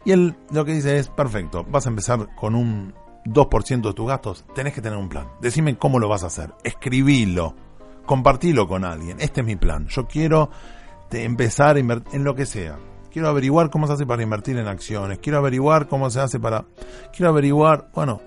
Y 0.04 0.12
él 0.12 0.36
lo 0.50 0.64
que 0.64 0.72
dice 0.72 0.98
es, 0.98 1.08
perfecto, 1.08 1.64
vas 1.68 1.86
a 1.86 1.90
empezar 1.90 2.34
con 2.34 2.54
un 2.54 2.94
2% 3.24 3.82
de 3.82 3.92
tus 3.92 4.08
gastos, 4.08 4.44
tenés 4.54 4.72
que 4.72 4.80
tener 4.80 4.98
un 4.98 5.08
plan. 5.08 5.26
Decime 5.40 5.76
cómo 5.76 5.98
lo 5.98 6.08
vas 6.08 6.22
a 6.22 6.28
hacer, 6.28 6.54
escribilo 6.64 7.54
compartilo 8.06 8.66
con 8.66 8.84
alguien. 8.84 9.18
Este 9.20 9.42
es 9.42 9.46
mi 9.46 9.56
plan. 9.56 9.86
Yo 9.88 10.06
quiero 10.06 10.48
empezar 11.10 11.76
a 11.76 11.80
invertir 11.80 12.14
en 12.14 12.24
lo 12.24 12.34
que 12.34 12.46
sea. 12.46 12.78
Quiero 13.16 13.30
averiguar 13.30 13.70
cómo 13.70 13.86
se 13.86 13.94
hace 13.94 14.04
para 14.04 14.22
invertir 14.22 14.58
en 14.58 14.68
acciones. 14.68 15.20
Quiero 15.20 15.38
averiguar 15.38 15.88
cómo 15.88 16.10
se 16.10 16.20
hace 16.20 16.38
para... 16.38 16.66
Quiero 17.14 17.30
averiguar, 17.30 17.88
bueno, 17.94 18.20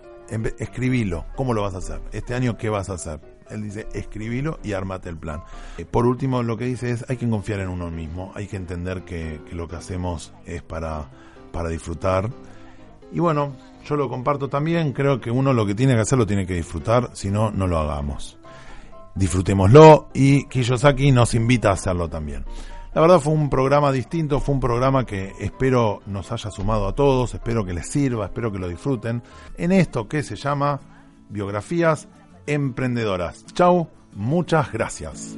escribilo. 0.57 1.25
¿Cómo 1.35 1.53
lo 1.53 1.61
vas 1.61 1.75
a 1.75 1.77
hacer? 1.77 2.01
Este 2.11 2.33
año, 2.33 2.57
¿qué 2.57 2.69
vas 2.69 2.89
a 2.89 2.93
hacer? 2.93 3.19
Él 3.51 3.61
dice, 3.61 3.87
escribilo 3.93 4.57
y 4.63 4.73
armate 4.73 5.09
el 5.09 5.17
plan. 5.17 5.43
Eh, 5.77 5.85
por 5.85 6.07
último, 6.07 6.41
lo 6.41 6.57
que 6.57 6.65
dice 6.65 6.89
es, 6.89 7.05
hay 7.07 7.17
que 7.17 7.29
confiar 7.29 7.59
en 7.59 7.69
uno 7.69 7.91
mismo. 7.91 8.31
Hay 8.33 8.47
que 8.47 8.55
entender 8.55 9.03
que, 9.03 9.39
lo 9.51 9.67
que 9.67 9.75
hacemos 9.75 10.33
es 10.47 10.63
para, 10.63 11.07
para 11.51 11.69
disfrutar. 11.69 12.27
Y 13.11 13.19
bueno, 13.19 13.55
yo 13.85 13.95
lo 13.95 14.09
comparto 14.09 14.49
también. 14.49 14.93
Creo 14.93 15.21
que 15.21 15.29
uno 15.29 15.53
lo 15.53 15.67
que 15.67 15.75
tiene 15.75 15.93
que 15.93 16.01
hacer 16.01 16.17
lo 16.17 16.25
tiene 16.25 16.47
que 16.47 16.55
disfrutar. 16.55 17.11
Si 17.13 17.29
no, 17.29 17.51
no 17.51 17.67
lo 17.67 17.77
hagamos 17.77 18.39
disfrutémoslo 19.15 20.09
y 20.13 20.45
Kiyosaki 20.45 21.11
nos 21.11 21.33
invita 21.33 21.71
a 21.71 21.73
hacerlo 21.73 22.07
también. 22.07 22.45
La 22.93 23.01
verdad 23.01 23.19
fue 23.19 23.33
un 23.33 23.49
programa 23.49 23.91
distinto, 23.91 24.39
fue 24.39 24.55
un 24.55 24.61
programa 24.61 25.05
que 25.05 25.33
espero 25.39 26.01
nos 26.07 26.31
haya 26.31 26.49
sumado 26.49 26.87
a 26.87 26.95
todos, 26.95 27.35
espero 27.35 27.63
que 27.63 27.73
les 27.73 27.87
sirva, 27.87 28.25
espero 28.25 28.51
que 28.51 28.57
lo 28.57 28.67
disfruten 28.67 29.21
en 29.57 29.71
esto 29.71 30.07
que 30.07 30.23
se 30.23 30.35
llama 30.35 30.79
Biografías 31.29 32.07
Emprendedoras. 32.47 33.45
Chau, 33.53 33.89
muchas 34.15 34.71
gracias. 34.71 35.37